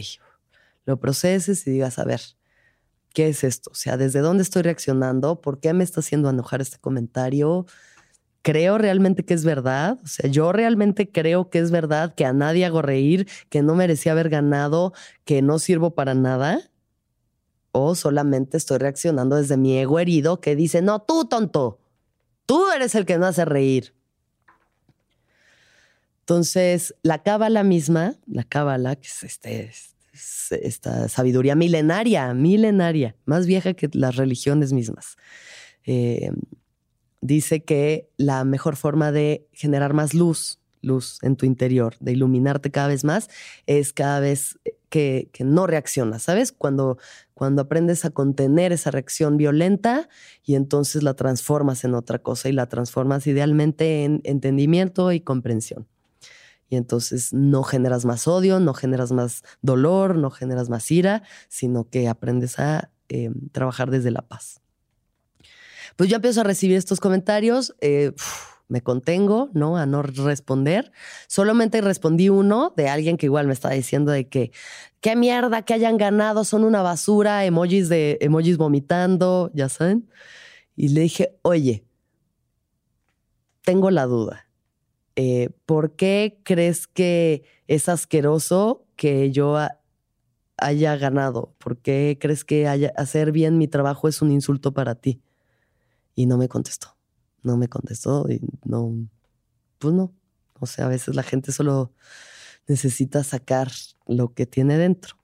lo 0.86 0.98
proceses 0.98 1.66
y 1.66 1.70
digas, 1.70 1.98
a 1.98 2.04
ver, 2.04 2.20
¿qué 3.12 3.28
es 3.28 3.44
esto? 3.44 3.70
O 3.72 3.74
sea, 3.74 3.96
¿desde 3.96 4.20
dónde 4.20 4.42
estoy 4.42 4.62
reaccionando? 4.62 5.40
¿Por 5.40 5.60
qué 5.60 5.72
me 5.74 5.84
está 5.84 6.00
haciendo 6.00 6.30
enojar 6.30 6.60
este 6.60 6.78
comentario? 6.78 7.66
Creo 8.42 8.76
realmente 8.78 9.24
que 9.24 9.34
es 9.34 9.44
verdad. 9.44 9.98
O 10.04 10.06
sea, 10.06 10.28
yo 10.28 10.52
realmente 10.52 11.10
creo 11.10 11.48
que 11.48 11.58
es 11.58 11.70
verdad 11.70 12.14
que 12.14 12.24
a 12.24 12.32
nadie 12.32 12.66
hago 12.66 12.82
reír, 12.82 13.28
que 13.48 13.62
no 13.62 13.74
merecía 13.74 14.12
haber 14.12 14.28
ganado, 14.28 14.92
que 15.24 15.40
no 15.42 15.58
sirvo 15.58 15.94
para 15.94 16.14
nada. 16.14 16.70
O 17.70 17.94
solamente 17.94 18.56
estoy 18.58 18.78
reaccionando 18.78 19.36
desde 19.36 19.56
mi 19.56 19.78
ego 19.78 19.98
herido 19.98 20.40
que 20.40 20.54
dice, 20.56 20.82
no, 20.82 21.00
tú 21.00 21.24
tonto, 21.24 21.80
tú 22.44 22.70
eres 22.70 22.94
el 22.94 23.06
que 23.06 23.16
no 23.16 23.26
hace 23.26 23.44
reír. 23.46 23.94
Entonces, 26.20 26.94
la 27.02 27.22
cábala 27.22 27.64
misma, 27.64 28.14
la 28.26 28.44
cábala, 28.44 28.96
que 28.96 29.08
es 29.08 29.22
este, 29.22 29.72
esta 30.50 31.08
sabiduría 31.08 31.54
milenaria, 31.54 32.32
milenaria, 32.34 33.16
más 33.24 33.46
vieja 33.46 33.74
que 33.74 33.88
las 33.92 34.16
religiones 34.16 34.72
mismas, 34.72 35.16
eh, 35.84 36.30
dice 37.22 37.64
que 37.64 38.10
la 38.18 38.44
mejor 38.44 38.76
forma 38.76 39.12
de 39.12 39.48
generar 39.52 39.94
más 39.94 40.12
luz, 40.12 40.58
luz 40.82 41.18
en 41.22 41.36
tu 41.36 41.46
interior, 41.46 41.94
de 42.00 42.12
iluminarte 42.12 42.70
cada 42.70 42.88
vez 42.88 43.04
más, 43.04 43.30
es 43.66 43.92
cada 43.94 44.20
vez 44.20 44.58
que, 44.90 45.30
no 45.40 45.66
reaccionas, 45.66 46.24
¿sabes? 46.24 46.52
Cuando, 46.52 46.98
cuando 47.32 47.62
aprendes 47.62 48.04
a 48.04 48.10
contener 48.10 48.72
esa 48.72 48.90
reacción 48.90 49.38
violenta 49.38 50.08
y 50.44 50.56
entonces 50.56 51.02
la 51.02 51.14
transformas 51.14 51.84
en 51.84 51.94
otra 51.94 52.18
cosa 52.18 52.50
y 52.50 52.52
la 52.52 52.68
transformas 52.68 53.26
idealmente 53.26 54.04
en 54.04 54.20
entendimiento 54.24 55.12
y 55.12 55.20
comprensión. 55.20 55.86
Y 56.68 56.76
entonces 56.76 57.32
no 57.32 57.62
generas 57.62 58.04
más 58.04 58.26
odio, 58.26 58.58
no 58.58 58.74
generas 58.74 59.12
más 59.12 59.44
dolor, 59.60 60.16
no 60.16 60.30
generas 60.30 60.68
más 60.68 60.90
ira, 60.90 61.22
sino 61.48 61.88
que 61.88 62.08
aprendes 62.08 62.58
a 62.58 62.90
eh, 63.08 63.30
trabajar 63.52 63.90
desde 63.90 64.10
la 64.10 64.22
paz 64.22 64.61
pues 65.96 66.08
yo 66.10 66.16
empiezo 66.16 66.40
a 66.40 66.44
recibir 66.44 66.76
estos 66.76 67.00
comentarios. 67.00 67.74
Eh, 67.80 68.12
me 68.72 68.80
contengo, 68.80 69.50
¿no? 69.52 69.76
A 69.76 69.84
no 69.84 70.02
responder. 70.02 70.92
Solamente 71.28 71.82
respondí 71.82 72.30
uno 72.30 72.72
de 72.74 72.88
alguien 72.88 73.18
que 73.18 73.26
igual 73.26 73.46
me 73.46 73.52
estaba 73.52 73.74
diciendo 73.74 74.12
de 74.12 74.28
que, 74.28 74.50
qué 75.00 75.14
mierda 75.14 75.62
que 75.62 75.74
hayan 75.74 75.98
ganado, 75.98 76.44
son 76.44 76.64
una 76.64 76.80
basura, 76.80 77.44
emojis 77.44 77.90
de 77.90 78.16
emojis 78.22 78.56
vomitando, 78.56 79.50
ya 79.52 79.68
saben. 79.68 80.08
Y 80.74 80.88
le 80.88 81.02
dije, 81.02 81.36
oye, 81.42 81.84
tengo 83.62 83.90
la 83.90 84.06
duda. 84.06 84.48
Eh, 85.16 85.50
¿Por 85.66 85.94
qué 85.94 86.40
crees 86.42 86.86
que 86.86 87.44
es 87.66 87.90
asqueroso 87.90 88.86
que 88.96 89.30
yo 89.30 89.58
haya 90.56 90.96
ganado? 90.96 91.54
¿Por 91.58 91.76
qué 91.76 92.16
crees 92.18 92.44
que 92.44 92.66
hacer 92.96 93.32
bien 93.32 93.58
mi 93.58 93.68
trabajo 93.68 94.08
es 94.08 94.22
un 94.22 94.32
insulto 94.32 94.72
para 94.72 94.94
ti? 94.94 95.20
Y 96.14 96.26
no 96.26 96.36
me 96.38 96.48
contestó. 96.48 96.96
No 97.42 97.56
me 97.56 97.68
contestó 97.68 98.26
y 98.28 98.40
no, 98.64 99.08
pues 99.78 99.94
no. 99.94 100.12
O 100.60 100.66
sea, 100.66 100.86
a 100.86 100.88
veces 100.88 101.14
la 101.16 101.22
gente 101.22 101.50
solo 101.50 101.92
necesita 102.68 103.24
sacar 103.24 103.70
lo 104.06 104.32
que 104.32 104.46
tiene 104.46 104.78
dentro. 104.78 105.16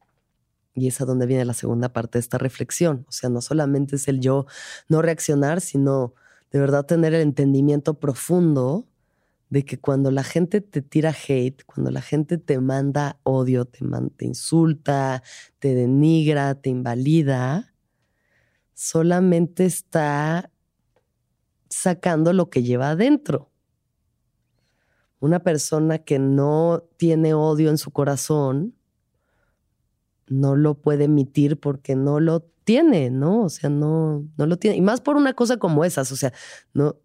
Y 0.75 0.89
es 0.89 1.01
a 1.01 1.05
donde 1.05 1.27
viene 1.27 1.45
la 1.45 1.55
segunda 1.55 1.93
parte 1.93 2.19
de 2.19 2.21
esta 2.21 2.39
reflexión. 2.39 3.05
O 3.09 3.13
sea, 3.13 3.31
no 3.31 3.41
solamente 3.41 3.97
es 3.97 4.09
el 4.09 4.21
yo 4.21 4.47
no 4.89 5.03
reaccionar, 5.03 5.61
sino 5.61 6.15
de 6.51 6.59
verdad 6.61 6.87
tener 6.87 7.15
el 7.15 7.23
entendimiento 7.23 7.95
profundo 7.95 8.87
de 9.51 9.65
que 9.65 9.79
cuando 9.79 10.11
la 10.11 10.25
gente 10.25 10.61
te 10.61 10.83
tira 10.83 11.15
hate, 11.27 11.65
cuando 11.65 11.91
la 11.91 12.03
gente 12.03 12.39
te 12.39 12.61
manda 12.61 13.19
odio, 13.23 13.65
te, 13.65 13.81
te 14.17 14.27
insulta, 14.27 15.23
te 15.59 15.75
denigra, 15.75 16.55
te 16.55 16.71
invalida, 16.71 17.75
solamente 18.75 19.65
está 19.65 20.51
sacando 21.69 22.33
lo 22.33 22.51
que 22.51 22.63
lleva 22.63 22.91
adentro. 22.91 23.51
Una 25.21 25.41
persona 25.41 25.99
que 25.99 26.19
no 26.19 26.85
tiene 26.97 27.35
odio 27.35 27.71
en 27.71 27.79
su 27.79 27.91
corazón 27.91 28.75
no 30.29 30.57
lo 30.57 30.75
puede 30.75 31.05
emitir 31.05 31.59
porque 31.59 31.97
no 31.97 32.21
lo 32.21 32.41
tiene, 32.65 33.11
¿no? 33.11 33.45
O 33.45 33.49
sea, 33.49 33.71
no, 33.71 34.29
no 34.37 34.47
lo 34.47 34.59
tiene. 34.59 34.77
Y 34.77 34.81
más 34.81 35.01
por 35.01 35.17
una 35.17 35.33
cosa 35.33 35.57
como 35.57 35.85
esas, 35.85 36.13
o 36.13 36.17
sea, 36.17 36.33
no, 36.75 36.97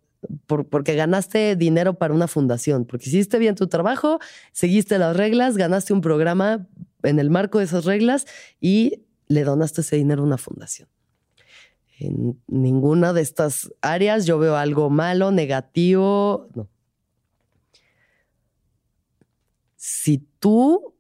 porque 0.48 0.96
ganaste 0.96 1.56
dinero 1.56 1.96
para 1.96 2.14
una 2.14 2.28
fundación, 2.28 2.86
porque 2.86 3.10
hiciste 3.10 3.40
bien 3.40 3.56
tu 3.56 3.68
trabajo, 3.68 4.20
seguiste 4.52 4.98
las 4.98 5.16
reglas, 5.16 5.58
ganaste 5.58 5.94
un 5.94 6.02
programa 6.02 6.68
en 7.04 7.20
el 7.20 7.30
marco 7.30 7.60
de 7.60 7.66
esas 7.66 7.86
reglas 7.86 8.26
y 8.60 9.04
le 9.28 9.44
donaste 9.44 9.82
ese 9.82 9.96
dinero 9.96 10.22
a 10.24 10.26
una 10.26 10.38
fundación. 10.38 10.88
En 12.04 12.42
ninguna 12.48 13.14
de 13.14 13.22
estas 13.22 13.74
áreas 13.82 14.26
yo 14.26 14.38
veo 14.40 14.56
algo 14.56 14.90
malo, 14.90 15.32
negativo, 15.32 16.48
no. 16.54 16.70
Si 19.76 20.20
tú 20.40 20.94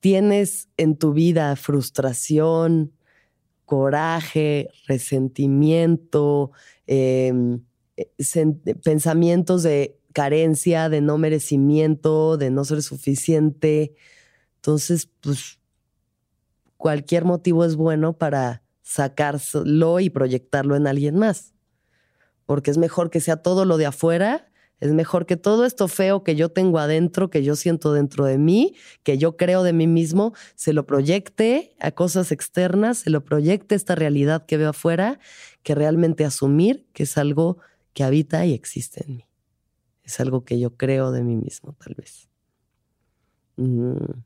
tienes 0.00 0.68
en 0.76 0.96
tu 0.96 1.12
vida 1.12 1.54
frustración, 1.56 2.92
coraje, 3.64 4.68
resentimiento, 4.88 6.50
em, 6.86 7.62
eh, 7.96 8.74
pensamientos 8.82 9.62
de 9.62 9.96
carencia, 10.12 10.88
de 10.88 11.00
no 11.00 11.18
merecimiento, 11.18 12.36
de 12.36 12.50
no 12.50 12.64
ser 12.64 12.82
suficiente. 12.82 13.94
Entonces, 14.56 15.08
pues 15.20 15.60
cualquier 16.76 17.24
motivo 17.24 17.64
es 17.64 17.76
bueno 17.76 18.14
para 18.14 18.62
sacarlo 18.90 20.00
y 20.00 20.10
proyectarlo 20.10 20.74
en 20.74 20.86
alguien 20.86 21.16
más. 21.16 21.54
Porque 22.44 22.70
es 22.70 22.78
mejor 22.78 23.10
que 23.10 23.20
sea 23.20 23.36
todo 23.36 23.64
lo 23.64 23.76
de 23.76 23.86
afuera 23.86 24.50
es 24.80 24.92
mejor 24.92 25.26
que 25.26 25.36
todo 25.36 25.66
esto 25.66 25.88
feo 25.88 26.24
que 26.24 26.36
yo 26.36 26.48
tengo 26.48 26.78
adentro, 26.78 27.28
que 27.28 27.44
yo 27.44 27.54
siento 27.54 27.92
dentro 27.92 28.24
de 28.24 28.38
mí, 28.38 28.74
que 29.02 29.18
yo 29.18 29.36
creo 29.36 29.62
de 29.62 29.74
mí 29.74 29.86
mismo, 29.86 30.32
se 30.54 30.72
lo 30.72 30.86
proyecte 30.86 31.76
a 31.80 31.90
cosas 31.90 32.32
externas, 32.32 32.98
se 32.98 33.10
lo 33.10 33.22
proyecte 33.22 33.74
esta 33.74 33.94
realidad 33.94 34.46
que 34.46 34.56
veo 34.56 34.70
afuera, 34.70 35.20
que 35.62 35.74
realmente 35.74 36.24
asumir 36.24 36.88
que 36.94 37.02
es 37.02 37.18
algo 37.18 37.58
que 37.92 38.04
habita 38.04 38.46
y 38.46 38.54
existe 38.54 39.04
en 39.06 39.16
mí. 39.16 39.26
Es 40.02 40.18
algo 40.18 40.44
que 40.44 40.58
yo 40.58 40.74
creo 40.76 41.12
de 41.12 41.22
mí 41.22 41.36
mismo, 41.36 41.76
tal 41.84 41.94
vez. 41.94 42.30
Mm. 43.56 44.22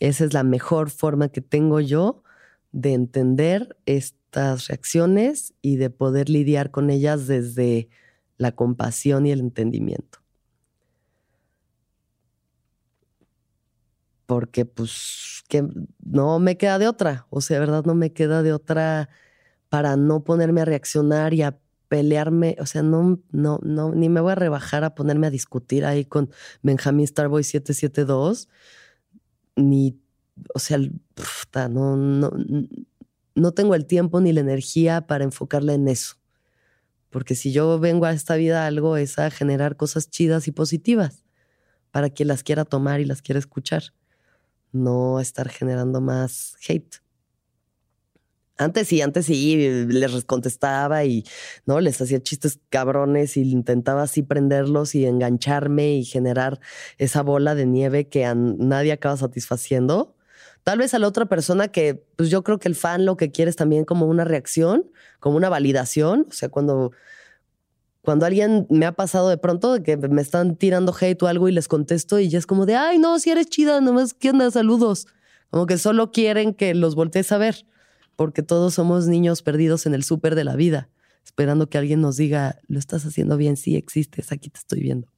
Esa 0.00 0.24
es 0.24 0.34
la 0.34 0.42
mejor 0.42 0.90
forma 0.90 1.28
que 1.28 1.40
tengo 1.40 1.78
yo 1.78 2.24
de 2.72 2.94
entender 2.94 3.76
estas 3.86 4.68
reacciones 4.68 5.54
y 5.62 5.76
de 5.76 5.90
poder 5.90 6.28
lidiar 6.28 6.70
con 6.70 6.90
ellas 6.90 7.26
desde 7.26 7.88
la 8.38 8.52
compasión 8.52 9.26
y 9.26 9.32
el 9.32 9.40
entendimiento. 9.40 10.18
Porque 14.26 14.64
pues 14.64 15.44
que 15.48 15.68
no 16.02 16.38
me 16.38 16.56
queda 16.56 16.78
de 16.78 16.88
otra, 16.88 17.26
o 17.30 17.40
sea, 17.40 17.60
verdad 17.60 17.84
no 17.84 17.94
me 17.94 18.12
queda 18.12 18.42
de 18.42 18.52
otra 18.52 19.10
para 19.68 19.96
no 19.96 20.24
ponerme 20.24 20.62
a 20.62 20.64
reaccionar 20.64 21.34
y 21.34 21.42
a 21.42 21.58
pelearme, 21.88 22.56
o 22.58 22.64
sea, 22.64 22.82
no, 22.82 23.20
no, 23.32 23.58
no, 23.62 23.94
ni 23.94 24.08
me 24.08 24.22
voy 24.22 24.32
a 24.32 24.34
rebajar 24.34 24.82
a 24.82 24.94
ponerme 24.94 25.26
a 25.26 25.30
discutir 25.30 25.84
ahí 25.84 26.06
con 26.06 26.30
Benjamin 26.62 27.06
Starboy 27.06 27.44
772, 27.44 28.48
ni, 29.56 30.01
o 30.54 30.58
sea, 30.58 30.78
no, 31.68 31.96
no, 31.96 32.30
no 33.34 33.52
tengo 33.52 33.74
el 33.74 33.86
tiempo 33.86 34.20
ni 34.20 34.32
la 34.32 34.40
energía 34.40 35.06
para 35.06 35.24
enfocarla 35.24 35.74
en 35.74 35.88
eso. 35.88 36.16
Porque 37.10 37.34
si 37.34 37.52
yo 37.52 37.78
vengo 37.78 38.06
a 38.06 38.12
esta 38.12 38.36
vida 38.36 38.66
algo 38.66 38.96
es 38.96 39.18
a 39.18 39.30
generar 39.30 39.76
cosas 39.76 40.08
chidas 40.08 40.48
y 40.48 40.52
positivas 40.52 41.24
para 41.90 42.10
quien 42.10 42.28
las 42.28 42.42
quiera 42.42 42.64
tomar 42.64 43.00
y 43.00 43.04
las 43.04 43.22
quiera 43.22 43.38
escuchar. 43.38 43.82
No 44.72 45.20
estar 45.20 45.50
generando 45.50 46.00
más 46.00 46.56
hate. 46.66 47.02
Antes 48.56 48.88
sí, 48.88 49.00
antes 49.00 49.26
sí, 49.26 49.84
les 49.88 50.24
contestaba 50.24 51.04
y 51.04 51.24
no 51.66 51.80
les 51.80 52.00
hacía 52.00 52.22
chistes 52.22 52.60
cabrones 52.70 53.36
y 53.36 53.42
intentaba 53.50 54.02
así 54.02 54.22
prenderlos 54.22 54.94
y 54.94 55.04
engancharme 55.06 55.96
y 55.96 56.04
generar 56.04 56.60
esa 56.98 57.22
bola 57.22 57.54
de 57.54 57.66
nieve 57.66 58.08
que 58.08 58.24
a 58.24 58.34
nadie 58.34 58.92
acaba 58.92 59.16
satisfaciendo. 59.16 60.11
Tal 60.64 60.78
vez 60.78 60.94
a 60.94 60.98
la 60.98 61.08
otra 61.08 61.26
persona 61.26 61.68
que, 61.68 62.04
pues 62.16 62.30
yo 62.30 62.44
creo 62.44 62.58
que 62.58 62.68
el 62.68 62.76
fan 62.76 63.04
lo 63.04 63.16
que 63.16 63.32
quiere 63.32 63.50
es 63.50 63.56
también 63.56 63.84
como 63.84 64.06
una 64.06 64.24
reacción, 64.24 64.90
como 65.18 65.36
una 65.36 65.48
validación. 65.48 66.26
O 66.28 66.32
sea, 66.32 66.48
cuando, 66.50 66.92
cuando 68.02 68.26
alguien 68.26 68.66
me 68.70 68.86
ha 68.86 68.92
pasado 68.92 69.28
de 69.28 69.38
pronto 69.38 69.72
de 69.72 69.82
que 69.82 69.96
me 69.96 70.22
están 70.22 70.56
tirando 70.56 70.94
hate 70.98 71.22
o 71.22 71.26
algo 71.26 71.48
y 71.48 71.52
les 71.52 71.68
contesto 71.68 72.20
y 72.20 72.28
ya 72.28 72.38
es 72.38 72.46
como 72.46 72.64
de, 72.64 72.76
ay, 72.76 72.98
no, 72.98 73.18
si 73.18 73.30
eres 73.30 73.46
chida, 73.46 73.80
nomás, 73.80 74.14
¿qué 74.14 74.30
onda? 74.30 74.50
Saludos. 74.50 75.08
Como 75.50 75.66
que 75.66 75.78
solo 75.78 76.12
quieren 76.12 76.54
que 76.54 76.74
los 76.74 76.94
voltees 76.94 77.30
a 77.32 77.38
ver, 77.38 77.66
porque 78.16 78.42
todos 78.42 78.74
somos 78.74 79.06
niños 79.06 79.42
perdidos 79.42 79.84
en 79.86 79.94
el 79.94 80.02
súper 80.02 80.34
de 80.34 80.44
la 80.44 80.56
vida, 80.56 80.88
esperando 81.24 81.68
que 81.68 81.78
alguien 81.78 82.00
nos 82.00 82.16
diga, 82.16 82.58
lo 82.68 82.78
estás 82.78 83.04
haciendo 83.04 83.36
bien, 83.36 83.56
sí 83.56 83.76
existes, 83.76 84.32
aquí 84.32 84.48
te 84.48 84.58
estoy 84.58 84.80
viendo. 84.80 85.11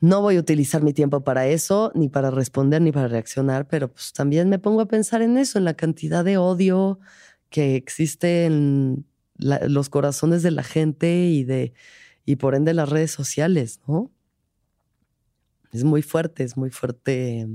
No 0.00 0.20
voy 0.20 0.36
a 0.36 0.40
utilizar 0.40 0.82
mi 0.82 0.92
tiempo 0.92 1.24
para 1.24 1.46
eso, 1.46 1.92
ni 1.94 2.08
para 2.08 2.30
responder, 2.30 2.82
ni 2.82 2.92
para 2.92 3.08
reaccionar, 3.08 3.66
pero 3.68 3.92
pues 3.92 4.12
también 4.12 4.48
me 4.48 4.58
pongo 4.58 4.82
a 4.82 4.86
pensar 4.88 5.22
en 5.22 5.38
eso, 5.38 5.58
en 5.58 5.64
la 5.64 5.74
cantidad 5.74 6.24
de 6.24 6.38
odio 6.38 7.00
que 7.50 7.76
existe 7.76 8.44
en 8.44 9.06
los 9.38 9.88
corazones 9.88 10.42
de 10.42 10.50
la 10.50 10.62
gente 10.62 11.26
y 11.26 11.44
de 11.44 11.74
y 12.24 12.36
por 12.36 12.54
ende 12.54 12.74
las 12.74 12.88
redes 12.88 13.12
sociales, 13.12 13.80
¿no? 13.86 14.10
Es 15.72 15.84
muy 15.84 16.02
fuerte, 16.02 16.42
es 16.42 16.56
muy 16.56 16.70
fuerte 16.70 17.46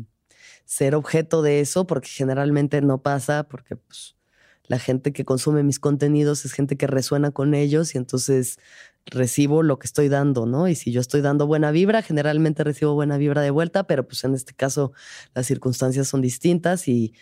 ser 0.65 0.95
objeto 0.95 1.41
de 1.41 1.60
eso, 1.60 1.86
porque 1.86 2.08
generalmente 2.08 2.82
no 2.82 3.01
pasa, 3.01 3.43
porque 3.43 3.75
pues, 3.75 4.15
la 4.67 4.80
gente 4.80 5.12
que 5.12 5.25
consume 5.25 5.63
mis 5.63 5.80
contenidos 5.80 6.45
es 6.45 6.54
gente 6.54 6.77
que 6.77 6.88
resuena 6.88 7.32
con 7.32 7.54
ellos 7.54 7.93
y 7.93 7.97
entonces 7.97 8.58
recibo 9.06 9.64
lo 9.64 9.80
que 9.80 9.88
estoy 9.88 10.10
dando, 10.10 10.46
¿no? 10.46 10.68
Y 10.68 10.76
si 10.76 10.92
yo 10.92 11.02
estoy 11.02 11.22
dando 11.22 11.48
buena 11.48 11.72
vibra, 11.72 12.02
generalmente 12.02 12.64
recibo 12.64 12.94
buena 12.94 13.18
vibra 13.18 13.42
de 13.42 13.52
vuelta, 13.52 13.86
pero 13.86 14.08
pues 14.08 14.24
en 14.24 14.36
este 14.36 14.54
caso 14.54 14.94
las 15.34 15.48
circunstancias 15.48 16.08
son 16.08 16.22
distintas 16.22 16.88
y, 16.88 17.14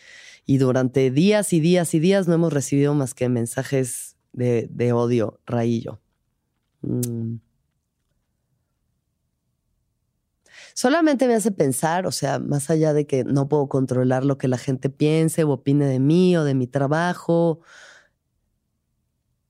durante 0.48 1.12
días 1.12 1.54
y 1.54 1.60
días 1.60 1.94
y 1.94 2.00
días 2.00 2.28
no 2.28 2.34
hemos 2.34 2.52
recibido 2.52 2.96
más 2.96 3.14
que 3.14 3.30
mensajes 3.30 4.18
de, 4.34 4.94
odio, 4.94 5.40
raillo. 5.46 6.02
Mm. 6.82 7.36
Solamente 10.74 11.28
me 11.28 11.36
hace 11.36 11.52
pensar, 11.52 12.08
o 12.08 12.12
sea, 12.12 12.40
más 12.40 12.70
allá 12.70 12.94
de 12.94 13.06
que 13.06 13.24
no 13.26 13.48
puedo 13.50 13.68
controlar 13.68 14.24
lo 14.26 14.38
que 14.38 14.48
la 14.48 14.58
gente 14.58 14.90
piense 14.90 15.44
o 15.44 15.52
opine 15.52 15.86
de 15.86 16.00
mí 16.00 16.38
o 16.38 16.44
de 16.44 16.56
mi 16.56 16.68
trabajo, 16.68 17.60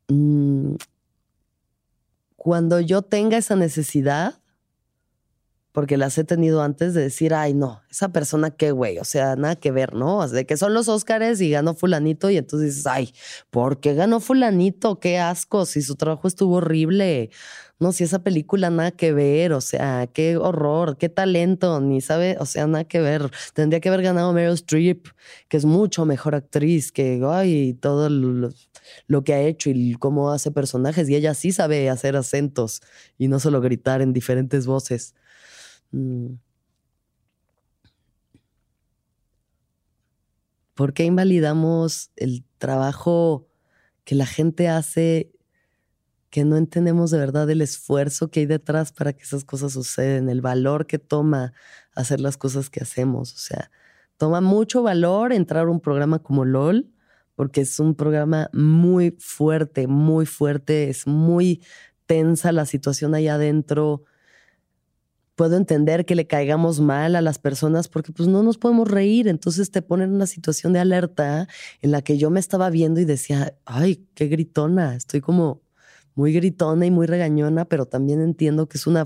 mm, 0.10 0.76
cuando 2.40 2.80
yo 2.80 3.02
tenga 3.02 3.38
esa 3.38 3.58
necesidad, 3.58 4.39
porque 5.72 5.98
las 5.98 6.18
he 6.18 6.24
tenido 6.24 6.62
antes 6.64 6.94
de 6.94 7.02
decir, 7.02 7.34
ay, 7.34 7.54
no, 7.54 7.82
esa 7.92 8.10
persona 8.10 8.52
qué 8.52 8.72
güey, 8.72 8.98
o 8.98 9.04
sea, 9.04 9.36
nada 9.36 9.56
que 9.56 9.72
ver, 9.72 9.94
¿no? 9.94 10.28
De 10.28 10.46
que 10.46 10.58
son 10.58 10.74
los 10.74 10.88
Óscares 10.88 11.42
y 11.42 11.52
ganó 11.52 11.76
fulanito 11.76 12.30
y 12.30 12.38
entonces 12.38 12.70
dices, 12.70 12.88
ay, 12.88 13.14
¿por 13.50 13.80
qué 13.80 13.94
ganó 13.94 14.20
fulanito? 14.20 15.00
Qué 15.00 15.20
asco, 15.20 15.66
si 15.66 15.82
su 15.82 15.96
trabajo 15.96 16.28
estuvo 16.28 16.56
horrible. 16.56 17.30
No, 17.80 17.94
si 17.94 18.04
esa 18.04 18.20
película 18.20 18.70
nada 18.70 18.92
que 18.92 19.14
ver, 19.14 19.54
o 19.54 19.62
sea, 19.62 20.08
qué 20.12 20.36
horror, 20.36 20.98
qué 20.98 21.08
talento, 21.08 21.80
ni 21.80 22.02
sabe, 22.02 22.36
o 22.40 22.46
sea, 22.46 22.68
nada 22.68 22.84
que 22.84 23.00
ver. 23.00 23.32
Tendría 23.54 23.80
que 23.80 23.88
haber 23.88 24.02
ganado 24.02 24.34
Meryl 24.34 24.56
Streep, 24.56 25.08
que 25.48 25.56
es 25.56 25.64
mucho 25.64 26.04
mejor 26.06 26.36
actriz 26.36 26.92
que, 26.92 27.22
ay, 27.26 27.76
todo 27.76 28.10
lo, 28.10 28.50
lo 29.08 29.24
que 29.24 29.34
ha 29.34 29.42
hecho 29.42 29.70
y 29.70 29.94
cómo 29.94 30.32
hace 30.32 30.52
personajes. 30.52 31.08
Y 31.10 31.16
ella 31.16 31.34
sí 31.34 31.54
sabe 31.54 31.90
hacer 31.90 32.18
acentos 32.18 32.82
y 33.18 33.30
no 33.30 33.40
solo 33.40 33.62
gritar 33.62 34.02
en 34.02 34.12
diferentes 34.12 34.66
voces. 34.66 35.16
Mm. 35.92 36.36
¿Por 40.76 40.94
qué 40.94 41.04
invalidamos 41.04 42.12
el 42.16 42.46
trabajo 42.58 43.48
que 44.06 44.16
la 44.16 44.26
gente 44.26 44.70
hace 44.70 45.32
que 46.30 46.46
no 46.46 46.58
entendemos 46.58 47.12
de 47.12 47.18
verdad 47.18 47.50
el 47.50 47.62
esfuerzo 47.62 48.30
que 48.30 48.42
hay 48.42 48.46
detrás 48.46 48.92
para 48.92 49.14
que 49.14 49.24
esas 49.24 49.44
cosas 49.44 49.74
suceden, 49.74 50.30
el 50.30 50.42
valor 50.42 50.86
que 50.88 51.00
toma 51.00 51.54
hacer 51.96 52.22
las 52.22 52.38
cosas 52.38 52.70
que 52.70 52.82
hacemos? 52.82 53.34
O 53.34 53.38
sea, 53.38 53.72
toma 54.18 54.42
mucho 54.42 54.84
valor 54.84 55.34
entrar 55.34 55.68
a 55.68 55.72
un 55.72 55.82
programa 55.82 56.20
como 56.20 56.46
LOL, 56.46 56.90
porque 57.36 57.62
es 57.62 57.80
un 57.80 57.96
programa 57.96 58.50
muy 58.54 59.16
fuerte, 59.20 59.88
muy 59.88 60.26
fuerte, 60.26 60.90
es 60.90 61.08
muy 61.08 61.62
tensa 62.06 62.52
la 62.52 62.66
situación 62.66 63.16
allá 63.16 63.36
adentro 63.36 64.04
puedo 65.40 65.56
entender 65.56 66.06
que 66.06 66.16
le 66.16 66.28
caigamos 66.28 66.82
mal 66.82 67.16
a 67.16 67.22
las 67.22 67.40
personas 67.40 67.88
porque 67.88 68.12
pues 68.12 68.28
no 68.28 68.44
nos 68.44 68.58
podemos 68.58 68.92
reír, 68.92 69.30
entonces 69.30 69.72
te 69.72 69.82
ponen 69.82 70.10
en 70.10 70.16
una 70.16 70.28
situación 70.28 70.74
de 70.74 70.80
alerta 70.80 71.48
en 71.82 71.92
la 71.92 72.02
que 72.02 72.18
yo 72.18 72.30
me 72.30 72.42
estaba 72.42 72.70
viendo 72.70 73.00
y 73.00 73.06
decía, 73.06 73.56
ay, 73.64 74.06
qué 74.16 74.28
gritona, 74.28 74.98
estoy 74.98 75.22
como 75.22 75.62
muy 76.14 76.34
gritona 76.34 76.86
y 76.88 76.92
muy 76.92 77.08
regañona, 77.08 77.64
pero 77.64 77.86
también 77.86 78.20
entiendo 78.20 78.68
que 78.68 78.78
es 78.78 78.86
una, 78.86 79.06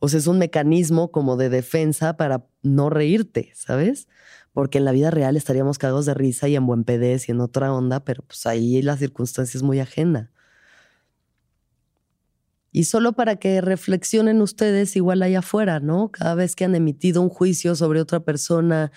o 0.00 0.08
sea, 0.08 0.18
es 0.18 0.26
un 0.26 0.40
mecanismo 0.40 1.12
como 1.12 1.36
de 1.36 1.48
defensa 1.48 2.16
para 2.16 2.44
no 2.64 2.90
reírte, 2.90 3.52
¿sabes? 3.54 4.08
Porque 4.52 4.78
en 4.78 4.84
la 4.84 4.90
vida 4.90 5.12
real 5.12 5.36
estaríamos 5.36 5.78
cagados 5.78 6.06
de 6.06 6.14
risa 6.14 6.48
y 6.48 6.56
en 6.56 6.66
buen 6.66 6.82
pedez 6.82 7.28
y 7.28 7.30
en 7.30 7.40
otra 7.40 7.72
onda, 7.72 8.04
pero 8.04 8.24
pues 8.24 8.46
ahí 8.46 8.82
la 8.82 8.96
circunstancia 8.96 9.56
es 9.56 9.62
muy 9.62 9.78
ajena. 9.78 10.32
Y 12.72 12.84
solo 12.84 13.12
para 13.12 13.36
que 13.36 13.60
reflexionen 13.60 14.40
ustedes 14.40 14.94
igual 14.94 15.22
allá 15.22 15.40
afuera, 15.40 15.80
¿no? 15.80 16.10
Cada 16.10 16.36
vez 16.36 16.54
que 16.54 16.64
han 16.64 16.74
emitido 16.76 17.20
un 17.20 17.28
juicio 17.28 17.74
sobre 17.74 18.00
otra 18.00 18.20
persona 18.20 18.92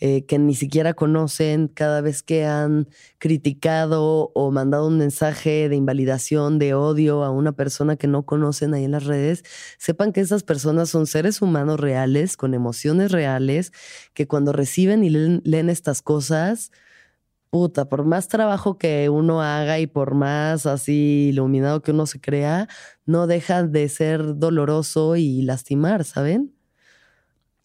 eh, 0.00 0.24
que 0.24 0.38
ni 0.38 0.54
siquiera 0.54 0.94
conocen, 0.94 1.68
cada 1.68 2.00
vez 2.00 2.22
que 2.22 2.46
han 2.46 2.88
criticado 3.18 4.30
o 4.34 4.50
mandado 4.50 4.86
un 4.86 4.96
mensaje 4.96 5.68
de 5.68 5.76
invalidación, 5.76 6.58
de 6.58 6.72
odio 6.72 7.22
a 7.22 7.30
una 7.30 7.52
persona 7.52 7.96
que 7.96 8.06
no 8.06 8.24
conocen 8.24 8.72
ahí 8.72 8.84
en 8.84 8.92
las 8.92 9.04
redes, 9.04 9.44
sepan 9.76 10.12
que 10.12 10.20
esas 10.20 10.42
personas 10.42 10.88
son 10.88 11.06
seres 11.06 11.42
humanos 11.42 11.78
reales, 11.78 12.36
con 12.36 12.54
emociones 12.54 13.12
reales, 13.12 13.72
que 14.14 14.26
cuando 14.26 14.52
reciben 14.52 15.04
y 15.04 15.10
leen 15.10 15.68
estas 15.68 16.00
cosas, 16.00 16.70
puta, 17.50 17.88
por 17.88 18.04
más 18.04 18.28
trabajo 18.28 18.78
que 18.78 19.08
uno 19.08 19.42
haga 19.42 19.78
y 19.80 19.86
por 19.86 20.14
más 20.14 20.66
así 20.66 21.28
iluminado 21.30 21.82
que 21.82 21.92
uno 21.92 22.06
se 22.06 22.20
crea, 22.20 22.68
no 23.06 23.26
deja 23.26 23.62
de 23.62 23.88
ser 23.88 24.36
doloroso 24.36 25.16
y 25.16 25.42
lastimar, 25.42 26.04
¿saben? 26.04 26.54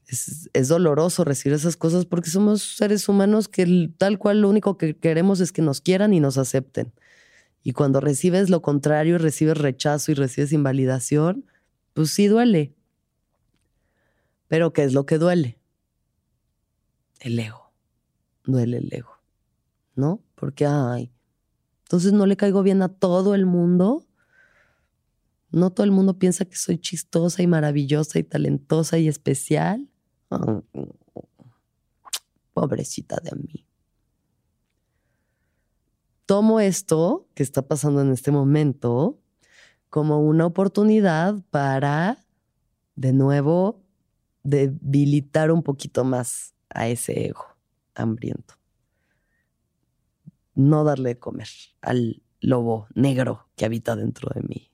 Es, 0.08 0.68
doloroso 0.68 1.24
recibir 1.24 1.56
esas 1.56 1.78
cosas 1.78 2.06
porque 2.06 2.30
somos 2.30 2.62
seres 2.78 3.10
humanos 3.10 3.48
que 3.48 3.90
tal 3.98 4.20
cual 4.20 4.42
lo 4.42 4.50
único 4.50 4.78
que 4.78 4.96
queremos 4.96 5.40
es 5.40 5.52
que 5.52 5.62
nos 5.62 5.82
quieran 5.82 6.14
y 6.14 6.20
nos 6.20 6.38
acepten. 6.38 6.94
Y 7.64 7.72
cuando 7.72 8.00
recibes 8.02 8.50
lo 8.50 8.62
contrario, 8.62 9.18
recibes 9.18 9.58
rechazo 9.58 10.12
y 10.12 10.16
recibes 10.16 10.52
invalidación, 10.52 11.46
pues 11.94 12.12
sí 12.12 12.28
duele. 12.28 12.74
Pero 14.48 14.74
¿qué 14.74 14.84
es 14.84 14.94
lo 14.94 15.06
que 15.06 15.18
duele? 15.18 15.58
El 17.20 17.40
ego. 17.40 17.72
Duele 18.44 18.78
el 18.78 18.94
ego. 18.94 19.13
¿No? 19.96 20.22
Porque, 20.36 20.66
ay, 20.66 21.12
entonces 21.94 22.14
no 22.14 22.26
le 22.26 22.38
caigo 22.38 22.64
bien 22.64 22.82
a 22.82 22.90
todo 22.90 23.36
el 23.36 23.46
mundo. 23.46 24.06
No 25.52 25.70
todo 25.72 25.84
el 25.84 25.92
mundo 25.92 26.18
piensa 26.18 26.46
que 26.46 26.56
soy 26.56 26.80
chistosa 26.80 27.44
y 27.44 27.48
maravillosa 27.48 28.18
y 28.18 28.24
talentosa 28.24 28.98
y 28.98 29.08
especial. 29.08 29.88
pobrecita 32.54 33.18
de 33.24 33.32
mí. 33.36 33.68
Tomo 36.26 36.60
esto 36.60 37.28
que 37.36 37.44
está 37.44 37.62
pasando 37.68 38.02
en 38.02 38.12
este 38.12 38.32
momento 38.32 39.20
como 39.90 40.20
una 40.20 40.48
oportunidad 40.48 41.44
para, 41.52 42.26
de 42.96 43.14
nuevo, 43.14 43.84
debilitar 44.42 45.52
un 45.52 45.62
poquito 45.62 46.04
más 46.04 46.56
a 46.70 46.88
ese 46.88 47.28
ego 47.28 47.46
hambriento 47.94 48.63
no 50.56 50.84
darle 50.84 51.10
de 51.10 51.20
comer 51.20 51.48
al 51.82 52.22
lobo 52.42 52.88
negro 52.94 53.48
que 53.56 53.66
habita 53.66 53.96
dentro 53.96 54.30
de 54.34 54.42
mí. 54.42 54.70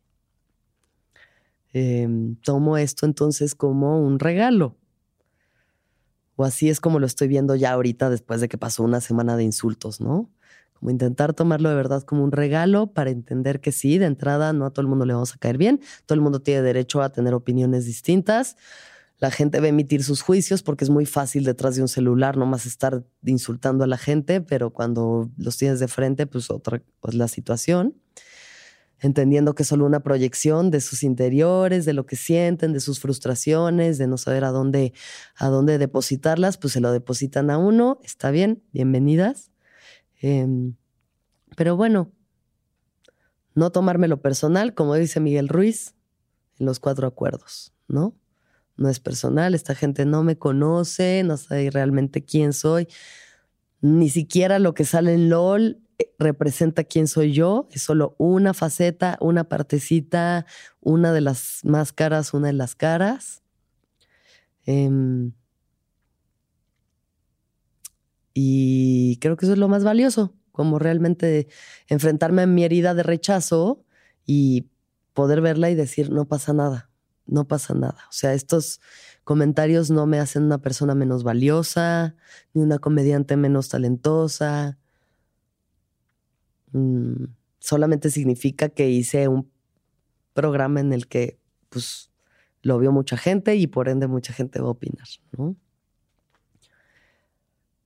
Em, 1.72 2.36
tomo 2.38 2.78
esto 2.78 3.06
entonces 3.06 3.56
como 3.56 4.02
un 4.02 4.20
regalo. 4.20 4.76
O 6.36 6.46
así 6.46 6.70
es 6.70 6.80
como 6.80 7.00
lo 7.00 7.06
estoy 7.06 7.28
viendo 7.28 7.56
ya 7.56 7.74
ahorita 7.74 8.10
después 8.10 8.42
de 8.42 8.48
que 8.48 8.58
pasó 8.58 8.84
una 8.84 9.02
semana 9.02 9.36
de 9.36 9.44
insultos, 9.44 10.02
¿no? 10.02 10.30
Como 10.74 10.92
intentar 10.92 11.34
tomarlo 11.34 11.70
de 11.70 11.76
verdad 11.76 12.04
como 12.04 12.24
un 12.24 12.32
regalo 12.32 12.88
para 12.88 13.10
entender 13.10 13.60
que 13.60 13.74
sí, 13.74 13.98
de 13.98 14.06
entrada 14.06 14.54
no 14.54 14.66
a 14.66 14.70
todo 14.72 14.82
el 14.82 14.88
mundo 14.88 15.06
le 15.06 15.14
vamos 15.14 15.36
a 15.36 15.38
caer 15.38 15.58
bien, 15.58 15.82
todo 16.06 16.16
el 16.16 16.22
mundo 16.22 16.42
tiene 16.42 16.62
derecho 16.62 17.02
a 17.02 17.10
tener 17.12 17.34
opiniones 17.34 17.86
distintas, 17.86 18.56
la 19.20 19.32
gente 19.32 19.60
va 19.60 19.66
a 19.66 19.70
emitir 19.70 20.04
sus 20.04 20.22
juicios 20.22 20.64
porque 20.64 20.86
es 20.86 20.90
muy 20.90 21.06
fácil 21.06 21.44
detrás 21.44 21.76
de 21.76 21.82
un 21.82 21.90
celular 21.90 22.38
nomás 22.38 22.66
estar 22.66 23.04
insultando 23.24 23.84
a 23.84 23.88
la 23.88 23.98
gente, 23.98 24.40
pero 24.40 24.72
cuando 24.72 25.30
los 25.38 25.58
tienes 25.58 25.80
de 25.80 25.90
frente, 25.90 26.26
pues 26.26 26.50
otra 26.50 26.82
pues 27.02 27.16
la 27.16 27.28
situación. 27.28 27.96
Entendiendo 29.02 29.56
que 29.56 29.64
es 29.64 29.70
solo 29.70 29.86
una 29.86 30.02
proyección 30.02 30.72
de 30.72 30.82
sus 30.82 31.04
interiores, 31.04 31.86
de 31.86 31.94
lo 31.94 32.06
que 32.06 32.16
sienten, 32.16 32.74
de 32.74 32.80
sus 32.80 33.00
frustraciones, 33.00 33.98
de 33.98 34.08
no 34.08 34.18
saber 34.18 34.44
a 34.44 34.50
dónde, 34.50 34.94
a 35.36 35.48
dónde 35.48 35.78
depositarlas, 35.78 36.58
pues 36.58 36.74
se 36.74 36.82
lo 36.82 36.92
depositan 36.92 37.50
a 37.50 37.58
uno. 37.58 38.00
Está 38.04 38.32
bien, 38.32 38.62
bienvenidas. 38.72 39.52
Em, 40.22 40.76
pero 41.56 41.78
bueno, 41.78 42.12
no 43.54 43.70
tomármelo 43.72 44.22
personal, 44.22 44.74
como 44.74 44.96
dice 44.96 45.20
Miguel 45.20 45.50
Ruiz 45.50 45.96
en 46.58 46.66
los 46.66 46.80
cuatro 46.80 47.08
acuerdos, 47.08 47.74
¿no? 47.88 48.16
No 48.80 48.90
es 48.90 49.00
personal, 49.00 49.54
esta 49.54 49.76
gente 49.76 50.06
no 50.06 50.24
me 50.24 50.38
conoce, 50.38 51.24
no 51.24 51.38
sabe 51.38 51.70
realmente 51.70 52.24
quién 52.24 52.54
soy, 52.54 52.88
ni 53.82 54.10
siquiera 54.10 54.58
lo 54.58 54.74
que 54.74 54.86
sale 54.86 55.14
en 55.14 55.30
LOL 55.30 55.82
eh, 56.00 56.14
representa 56.18 56.86
quién 56.86 57.08
soy 57.08 57.34
yo, 57.34 57.68
es 57.72 57.82
solo 57.82 58.16
una 58.18 58.54
faceta, 58.54 59.18
una 59.22 59.44
partecita, 59.44 60.46
una 60.80 61.12
de 61.12 61.22
las 61.22 61.60
máscaras, 61.64 62.34
una 62.34 62.48
de 62.48 62.54
las 62.54 62.76
caras. 62.76 63.44
Em, 64.66 65.34
y 68.34 69.18
creo 69.20 69.36
que 69.36 69.46
eso 69.46 69.54
es 69.54 69.60
lo 69.60 69.68
más 69.68 69.84
valioso, 69.84 70.34
como 70.52 70.80
realmente 70.80 71.48
enfrentarme 71.88 72.44
a 72.44 72.48
mi 72.48 72.64
herida 72.64 72.94
de 72.94 73.04
rechazo 73.04 73.84
y 74.26 74.70
poder 75.14 75.42
verla 75.42 75.70
y 75.70 75.76
decir, 75.76 76.12
no 76.12 76.28
pasa 76.28 76.54
nada 76.54 76.89
no 77.30 77.48
pasa 77.48 77.74
nada. 77.74 78.06
O 78.10 78.12
sea, 78.12 78.34
estos 78.34 78.82
comentarios 79.24 79.90
no 79.90 80.06
me 80.06 80.20
hacen 80.20 80.44
una 80.44 80.60
persona 80.60 80.96
menos 80.96 81.24
valiosa, 81.24 82.16
ni 82.54 82.62
una 82.62 82.80
comediante 82.80 83.38
menos 83.38 83.70
talentosa. 83.70 84.78
Mm, 86.72 87.26
solamente 87.60 88.12
significa 88.12 88.70
que 88.70 88.90
hice 88.90 89.28
un 89.28 89.50
programa 90.34 90.80
en 90.80 90.94
el 90.94 91.08
que, 91.08 91.40
pues, 91.70 92.12
lo 92.62 92.78
vio 92.80 92.92
mucha 92.92 93.18
gente 93.18 93.56
y 93.56 93.68
por 93.68 93.90
ende 93.90 94.08
mucha 94.08 94.34
gente 94.34 94.60
va 94.60 94.68
a 94.68 94.72
opinar, 94.72 95.08
¿no? 95.38 95.56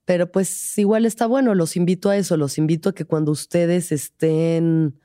Pero 0.06 0.32
pues 0.32 0.78
igual 0.78 1.06
está 1.06 1.28
bueno, 1.28 1.56
los 1.56 1.78
invito 1.78 2.10
a 2.10 2.18
eso, 2.18 2.36
los 2.36 2.58
invito 2.58 2.90
a 2.90 2.94
que 2.94 3.06
cuando 3.06 3.32
ustedes 3.32 3.92
estén 3.92 5.00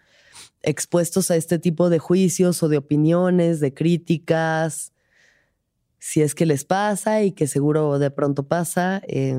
expuestos 0.63 1.31
a 1.31 1.37
este 1.37 1.59
tipo 1.59 1.91
de 1.91 1.99
juicios 1.99 2.63
o 2.63 2.69
de 2.69 2.79
opiniones, 2.79 3.61
de 3.61 3.75
críticas, 3.75 4.93
si 5.99 6.23
es 6.23 6.35
que 6.35 6.47
les 6.47 6.65
pasa 6.65 7.23
y 7.23 7.33
que 7.33 7.47
seguro 7.47 7.99
de 7.99 8.11
pronto 8.11 8.47
pasa, 8.47 9.03
eh, 9.07 9.39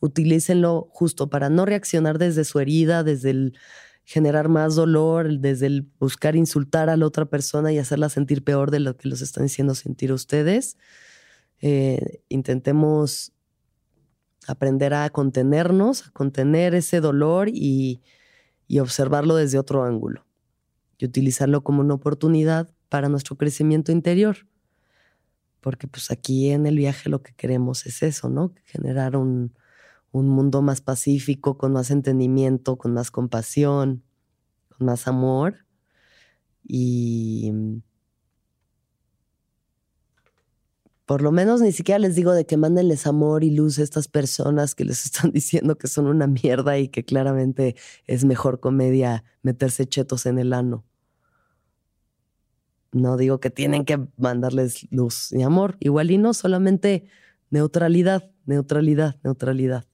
utilícenlo 0.00 0.88
justo 0.90 1.30
para 1.30 1.48
no 1.48 1.66
reaccionar 1.66 2.18
desde 2.18 2.44
su 2.44 2.58
herida, 2.60 3.04
desde 3.04 3.30
el 3.30 3.58
generar 4.04 4.48
más 4.48 4.74
dolor, 4.74 5.38
desde 5.38 5.66
el 5.66 5.86
buscar 6.00 6.34
insultar 6.34 6.90
a 6.90 6.96
la 6.96 7.06
otra 7.06 7.26
persona 7.26 7.72
y 7.72 7.78
hacerla 7.78 8.08
sentir 8.08 8.42
peor 8.42 8.70
de 8.70 8.80
lo 8.80 8.96
que 8.96 9.08
los 9.08 9.20
están 9.20 9.44
diciendo 9.44 9.74
sentir 9.74 10.12
ustedes. 10.12 10.76
Eh, 11.60 12.22
intentemos 12.28 13.32
aprender 14.48 14.94
a 14.94 15.10
contenernos, 15.10 16.08
a 16.08 16.10
contener 16.10 16.74
ese 16.74 17.00
dolor 17.00 17.48
y, 17.48 18.00
y 18.70 18.78
observarlo 18.78 19.34
desde 19.34 19.58
otro 19.58 19.82
ángulo 19.82 20.24
y 20.96 21.04
utilizarlo 21.04 21.64
como 21.64 21.80
una 21.80 21.94
oportunidad 21.94 22.72
para 22.88 23.08
nuestro 23.08 23.36
crecimiento 23.36 23.90
interior. 23.90 24.46
Porque 25.60 25.88
pues 25.88 26.12
aquí 26.12 26.50
en 26.50 26.66
el 26.66 26.76
viaje 26.76 27.10
lo 27.10 27.20
que 27.20 27.34
queremos 27.34 27.84
es 27.86 28.04
eso, 28.04 28.28
¿no? 28.28 28.54
Generar 28.66 29.16
un, 29.16 29.54
un 30.12 30.28
mundo 30.28 30.62
más 30.62 30.80
pacífico, 30.82 31.58
con 31.58 31.72
más 31.72 31.90
entendimiento, 31.90 32.78
con 32.78 32.94
más 32.94 33.10
compasión, 33.10 34.04
con 34.68 34.86
más 34.86 35.08
amor. 35.08 35.66
Y 36.62 37.52
por 41.10 41.22
lo 41.22 41.32
menos 41.32 41.60
ni 41.60 41.72
siquiera 41.72 41.98
les 41.98 42.14
digo 42.14 42.34
de 42.34 42.46
que 42.46 42.56
mándenles 42.56 43.04
amor 43.04 43.42
y 43.42 43.50
luz 43.50 43.80
a 43.80 43.82
estas 43.82 44.06
personas 44.06 44.76
que 44.76 44.84
les 44.84 45.04
están 45.06 45.32
diciendo 45.32 45.76
que 45.76 45.88
son 45.88 46.06
una 46.06 46.28
mierda 46.28 46.78
y 46.78 46.86
que 46.86 47.04
claramente 47.04 47.74
es 48.06 48.24
mejor 48.24 48.60
comedia 48.60 49.24
meterse 49.42 49.86
chetos 49.86 50.24
en 50.26 50.38
el 50.38 50.52
ano. 50.52 50.84
No 52.92 53.16
digo 53.16 53.40
que 53.40 53.50
tienen 53.50 53.84
que 53.84 53.98
mandarles 54.18 54.86
luz 54.92 55.32
y 55.32 55.42
amor, 55.42 55.76
igual 55.80 56.12
y 56.12 56.18
no, 56.18 56.32
solamente 56.32 57.08
neutralidad, 57.50 58.30
neutralidad, 58.46 59.18
neutralidad. 59.24 59.86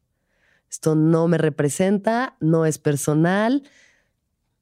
Esto 0.70 0.96
no 0.96 1.28
me 1.28 1.38
representa, 1.38 2.36
no 2.40 2.66
es 2.66 2.76
personal, 2.76 3.62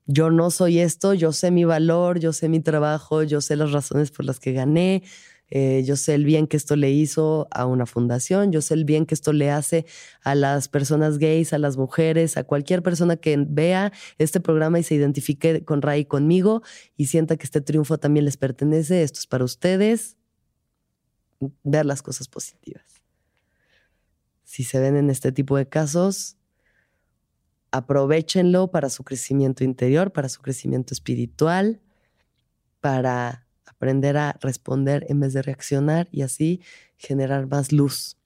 yo 0.07 0.31
no 0.31 0.53
soy 0.53 0.79
esto, 0.79 1.15
yo 1.15 1.33
sé 1.33 1.51
mi 1.51 1.65
valor, 1.65 2.21
yo 2.21 2.33
sé 2.33 2.49
mi 2.49 2.61
trabajo, 2.61 3.25
yo 3.25 3.41
sé 3.41 3.57
las 3.57 3.73
razones 3.73 4.13
por 4.13 4.25
las 4.25 4.39
que 4.39 4.53
gané, 4.53 5.03
eh, 5.51 5.83
yo 5.85 5.97
sé 5.97 6.15
el 6.15 6.25
bien 6.25 6.47
que 6.47 6.57
esto 6.57 6.75
le 6.75 6.91
hizo 6.91 7.47
a 7.51 7.67
una 7.67 7.87
fundación, 7.87 8.51
yo 8.51 8.63
sé 8.63 8.75
el 8.75 8.85
bien 8.85 9.07
que 9.07 9.15
esto 9.15 9.33
le 9.33 9.51
hace 9.51 9.85
a 10.23 10.35
las 10.35 10.69
personas 10.69 11.19
gays, 11.19 11.53
a 11.53 11.59
las 11.59 11.77
mujeres, 11.77 12.37
a 12.37 12.45
cualquier 12.45 12.83
persona 12.83 13.17
que 13.17 13.37
vea 13.47 13.93
este 14.19 14.41
programa 14.41 14.79
y 14.79 14.83
se 14.83 14.95
identifique 14.95 15.65
con 15.65 15.83
Ray 15.83 16.07
conmigo 16.07 16.63
y 16.97 17.07
sienta 17.07 17.37
que 17.37 17.45
este 17.45 17.61
triunfo 17.61 17.99
también 17.99 18.25
les 18.25 18.37
pertenece. 18.37 19.03
Esto 19.03 19.21
es 19.21 19.27
para 19.27 19.45
ustedes. 19.45 20.17
Ver 21.63 21.85
las 21.85 22.01
cosas 22.01 22.29
positivas. 22.29 23.03
Si 24.45 24.65
se 24.65 24.81
ven 24.81 24.97
en 24.97 25.11
este 25.11 25.31
tipo 25.31 25.57
de 25.57 25.69
casos, 25.69 26.37
aprovechenlo 27.71 28.71
para 28.71 28.89
su 28.89 29.05
crecimiento 29.05 29.65
interior, 29.65 30.13
para 30.13 30.29
su 30.29 30.41
crecimiento 30.41 30.95
espiritual, 30.95 31.81
para 32.81 33.44
aprender 33.85 34.17
a 34.17 34.39
responder 34.41 35.05
en 35.11 35.21
vez 35.21 35.35
de 35.35 35.43
reaccionar 35.43 36.09
y 36.11 36.23
así 36.23 36.63
generar 36.97 37.47
más 37.49 37.71
luz, 37.71 38.17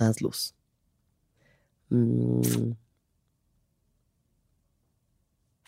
más 0.00 0.20
luz. 0.20 0.56
Mm. 1.90 2.72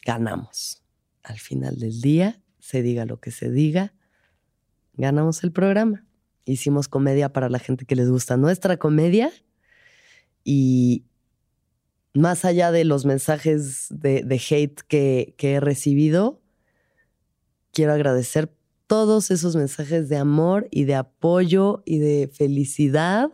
Ganamos. 0.04 0.82
Al 1.22 1.38
final 1.38 1.78
del 1.78 2.00
día, 2.00 2.42
se 2.58 2.82
diga 2.82 3.04
lo 3.04 3.20
que 3.20 3.30
se 3.30 3.48
diga, 3.48 3.94
ganamos 4.94 5.44
el 5.44 5.52
programa. 5.52 6.04
Hicimos 6.44 6.88
comedia 6.88 7.32
para 7.32 7.48
la 7.48 7.60
gente 7.60 7.84
que 7.84 7.94
les 7.94 8.10
gusta 8.10 8.36
nuestra 8.36 8.76
comedia 8.76 9.30
y 10.42 11.04
más 12.12 12.44
allá 12.44 12.72
de 12.72 12.84
los 12.84 13.04
mensajes 13.04 13.86
de, 13.90 14.42
hate 14.50 14.80
que, 14.88 15.36
que 15.38 15.54
he 15.54 15.60
recibido, 15.60 16.42
quiero 17.72 17.92
agradecer 17.92 18.56
todos 18.86 19.30
esos 19.30 19.56
mensajes 19.56 20.08
de 20.08 20.16
amor 20.16 20.68
y 20.70 20.84
de 20.84 20.94
apoyo 20.94 21.82
y 21.84 21.98
de 21.98 22.28
felicidad 22.32 23.30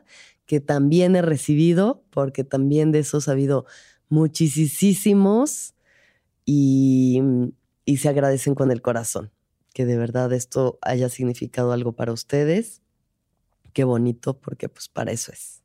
que 0.46 0.61
también 0.61 1.16
he 1.16 1.22
recibido, 1.22 2.05
porque 2.11 2.44
también 2.44 2.92
de 2.92 3.00
esos 3.00 3.28
ha 3.28 3.32
habido 3.32 3.64
muchísimos 4.09 5.74
y, 6.44 7.20
se 7.96 8.09
agradecen 8.09 8.55
con 8.55 8.70
el 8.70 8.82
corazón. 8.82 9.30
Que 9.74 9.86
de 9.86 9.96
verdad 9.96 10.32
esto 10.32 10.78
haya 10.82 11.09
significado 11.09 11.72
algo 11.72 11.92
para 11.92 12.12
ustedes. 12.12 12.82
Qué 13.72 13.84
bonito, 13.84 14.38
porque 14.38 14.68
pues 14.68 14.88
para 14.88 15.12
eso 15.12 15.32
es. 15.32 15.62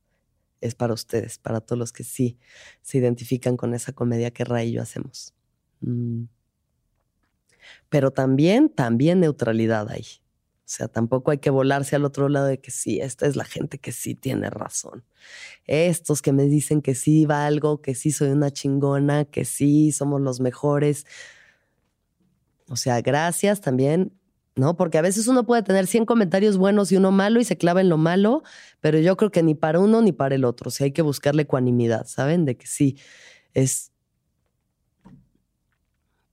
Es 0.61 0.75
para 0.75 0.93
ustedes, 0.93 1.38
para 1.38 1.59
todos 1.61 1.77
los 1.77 1.91
que 1.91 2.03
sí 2.03 2.38
se 2.81 2.97
identifican 2.99 3.57
con 3.57 3.73
esa 3.73 3.91
comedia 3.91 4.31
que 4.31 4.45
Ray 4.45 4.69
y 4.69 4.71
yo 4.73 4.81
hacemos. 4.81 5.33
Mm 5.81 6.25
pero 7.89 8.11
también, 8.11 8.70
también 8.70 9.20
neutralidad 9.20 9.89
ahí. 9.89 10.05
O 10.68 10.70
sea, 10.70 10.89
tampoco 10.89 11.32
hay 11.32 11.38
que 11.38 11.49
volarse 11.49 11.95
al 11.95 12.03
otro 12.03 12.28
lado 12.28 12.47
de 12.47 12.59
que 12.59 12.72
sí, 12.72 12.99
esta 12.99 13.26
es 13.26 13.38
la 13.38 13.45
gente 13.45 13.78
que 13.78 13.93
sí 13.93 14.15
tiene 14.15 14.49
razón. 14.49 15.05
Estos 15.65 16.22
que 16.22 16.34
me 16.34 16.43
dicen 16.43 16.82
que 16.82 16.93
sí 16.93 17.26
valgo, 17.26 17.82
que 17.82 17.95
sí 17.95 18.11
soy 18.11 18.32
una 18.32 18.51
chingona, 18.51 19.24
que 19.24 19.45
sí 19.45 19.93
somos 19.93 20.20
los 20.20 20.41
mejores. 20.41 21.05
O 22.68 22.76
sea, 22.76 22.99
gracias 22.99 23.61
también, 23.61 24.11
¿no? 24.57 24.76
Porque 24.76 24.97
a 24.97 25.01
veces 25.01 25.30
uno 25.30 25.45
puede 25.45 25.63
tener 25.63 25.88
100 25.88 26.05
comentarios 26.05 26.57
buenos 26.57 26.91
y 26.91 26.97
uno 26.97 27.13
malo 27.13 27.39
y 27.39 27.45
se 27.45 27.57
clava 27.57 27.80
en 27.80 27.88
lo 27.88 27.97
malo, 27.97 28.43
pero 28.82 28.99
yo 28.99 29.15
creo 29.15 29.32
que 29.32 29.43
ni 29.43 29.55
para 29.55 29.80
uno 29.80 30.01
ni 30.01 30.11
para 30.11 30.36
el 30.36 30.43
otro. 30.43 30.68
O 30.68 30.72
sea, 30.72 30.84
hay 30.84 30.91
que 30.91 31.01
buscarle 31.01 31.43
ecuanimidad, 31.43 32.07
¿saben? 32.07 32.43
De 32.43 32.57
que 32.57 32.68
sí, 32.68 32.97
es. 33.53 33.93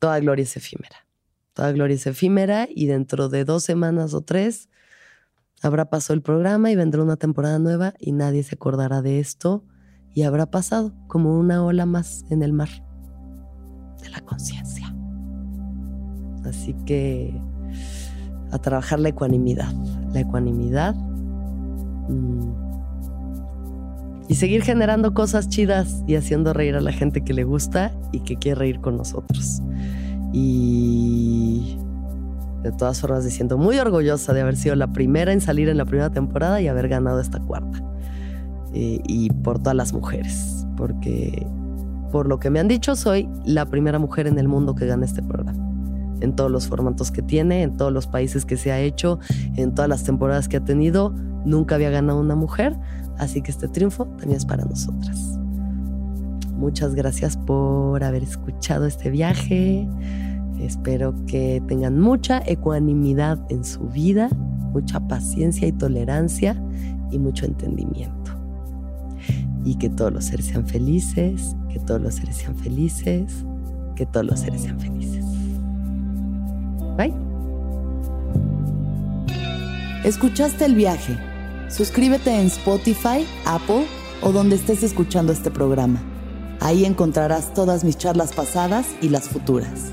Toda 0.00 0.18
gloria 0.18 0.42
es 0.42 0.56
efímera. 0.56 1.03
Toda 1.54 1.70
gloria 1.70 1.94
es 1.94 2.06
efímera 2.06 2.68
y 2.68 2.86
dentro 2.86 3.28
de 3.28 3.44
dos 3.44 3.62
semanas 3.62 4.12
o 4.12 4.20
tres 4.20 4.68
habrá 5.62 5.88
pasado 5.88 6.14
el 6.14 6.22
programa 6.22 6.70
y 6.70 6.76
vendrá 6.76 7.02
una 7.02 7.16
temporada 7.16 7.60
nueva 7.60 7.94
y 7.98 8.12
nadie 8.12 8.42
se 8.42 8.56
acordará 8.56 9.02
de 9.02 9.20
esto 9.20 9.64
y 10.12 10.24
habrá 10.24 10.46
pasado 10.46 10.92
como 11.06 11.38
una 11.38 11.64
ola 11.64 11.86
más 11.86 12.24
en 12.28 12.42
el 12.42 12.52
mar 12.52 12.68
de 14.02 14.10
la 14.10 14.20
conciencia. 14.20 14.94
Así 16.44 16.74
que 16.84 17.40
a 18.50 18.58
trabajar 18.58 18.98
la 18.98 19.10
ecuanimidad, 19.10 19.72
la 20.12 20.20
ecuanimidad 20.20 20.94
mm, 22.08 22.52
y 24.28 24.34
seguir 24.34 24.62
generando 24.62 25.14
cosas 25.14 25.48
chidas 25.48 26.02
y 26.08 26.16
haciendo 26.16 26.52
reír 26.52 26.74
a 26.74 26.80
la 26.80 26.92
gente 26.92 27.22
que 27.22 27.32
le 27.32 27.44
gusta 27.44 27.92
y 28.10 28.20
que 28.20 28.36
quiere 28.36 28.58
reír 28.58 28.80
con 28.80 28.96
nosotros. 28.96 29.62
Y 30.36 31.78
de 32.64 32.72
todas 32.72 33.00
formas 33.00 33.24
me 33.24 33.30
siento 33.30 33.56
muy 33.56 33.78
orgullosa 33.78 34.32
de 34.32 34.40
haber 34.40 34.56
sido 34.56 34.74
la 34.74 34.92
primera 34.92 35.32
en 35.32 35.40
salir 35.40 35.68
en 35.68 35.76
la 35.76 35.84
primera 35.84 36.10
temporada 36.10 36.60
y 36.60 36.66
haber 36.66 36.88
ganado 36.88 37.20
esta 37.20 37.38
cuarta. 37.38 37.80
Eh, 38.72 39.00
y 39.06 39.30
por 39.30 39.60
todas 39.60 39.76
las 39.76 39.92
mujeres, 39.92 40.66
porque 40.76 41.46
por 42.10 42.26
lo 42.26 42.40
que 42.40 42.50
me 42.50 42.58
han 42.58 42.66
dicho 42.66 42.96
soy 42.96 43.28
la 43.44 43.66
primera 43.66 44.00
mujer 44.00 44.26
en 44.26 44.36
el 44.40 44.48
mundo 44.48 44.74
que 44.74 44.86
gana 44.86 45.04
este 45.04 45.22
programa. 45.22 45.62
En 46.20 46.34
todos 46.34 46.50
los 46.50 46.66
formatos 46.66 47.12
que 47.12 47.22
tiene, 47.22 47.62
en 47.62 47.76
todos 47.76 47.92
los 47.92 48.08
países 48.08 48.44
que 48.44 48.56
se 48.56 48.72
ha 48.72 48.80
hecho, 48.80 49.20
en 49.54 49.72
todas 49.72 49.88
las 49.88 50.02
temporadas 50.02 50.48
que 50.48 50.56
ha 50.56 50.64
tenido, 50.64 51.14
nunca 51.44 51.76
había 51.76 51.90
ganado 51.90 52.18
una 52.18 52.34
mujer, 52.34 52.76
así 53.18 53.40
que 53.40 53.52
este 53.52 53.68
triunfo 53.68 54.06
también 54.06 54.38
es 54.38 54.46
para 54.46 54.64
nosotras. 54.64 55.38
Muchas 56.56 56.96
gracias 56.96 57.36
por 57.36 58.02
haber 58.02 58.24
escuchado 58.24 58.86
este 58.86 59.10
viaje. 59.10 59.86
Espero 60.60 61.14
que 61.26 61.62
tengan 61.66 62.00
mucha 62.00 62.42
ecuanimidad 62.46 63.38
en 63.50 63.64
su 63.64 63.80
vida, 63.88 64.28
mucha 64.72 65.00
paciencia 65.00 65.68
y 65.68 65.72
tolerancia 65.72 66.60
y 67.10 67.18
mucho 67.18 67.46
entendimiento. 67.46 68.32
Y 69.64 69.76
que 69.76 69.88
todos 69.88 70.12
los 70.12 70.24
seres 70.24 70.46
sean 70.46 70.66
felices, 70.66 71.56
que 71.68 71.78
todos 71.80 72.00
los 72.00 72.14
seres 72.14 72.36
sean 72.36 72.56
felices, 72.56 73.44
que 73.96 74.06
todos 74.06 74.26
los 74.26 74.40
seres 74.40 74.62
sean 74.62 74.78
felices. 74.78 75.24
Bye. 76.96 77.14
¿Escuchaste 80.04 80.64
el 80.66 80.74
viaje? 80.74 81.16
Suscríbete 81.68 82.38
en 82.38 82.46
Spotify, 82.46 83.26
Apple 83.46 83.86
o 84.22 84.32
donde 84.32 84.56
estés 84.56 84.82
escuchando 84.82 85.32
este 85.32 85.50
programa. 85.50 86.02
Ahí 86.60 86.84
encontrarás 86.84 87.52
todas 87.52 87.84
mis 87.84 87.96
charlas 87.96 88.32
pasadas 88.32 88.86
y 89.00 89.08
las 89.08 89.28
futuras. 89.28 89.92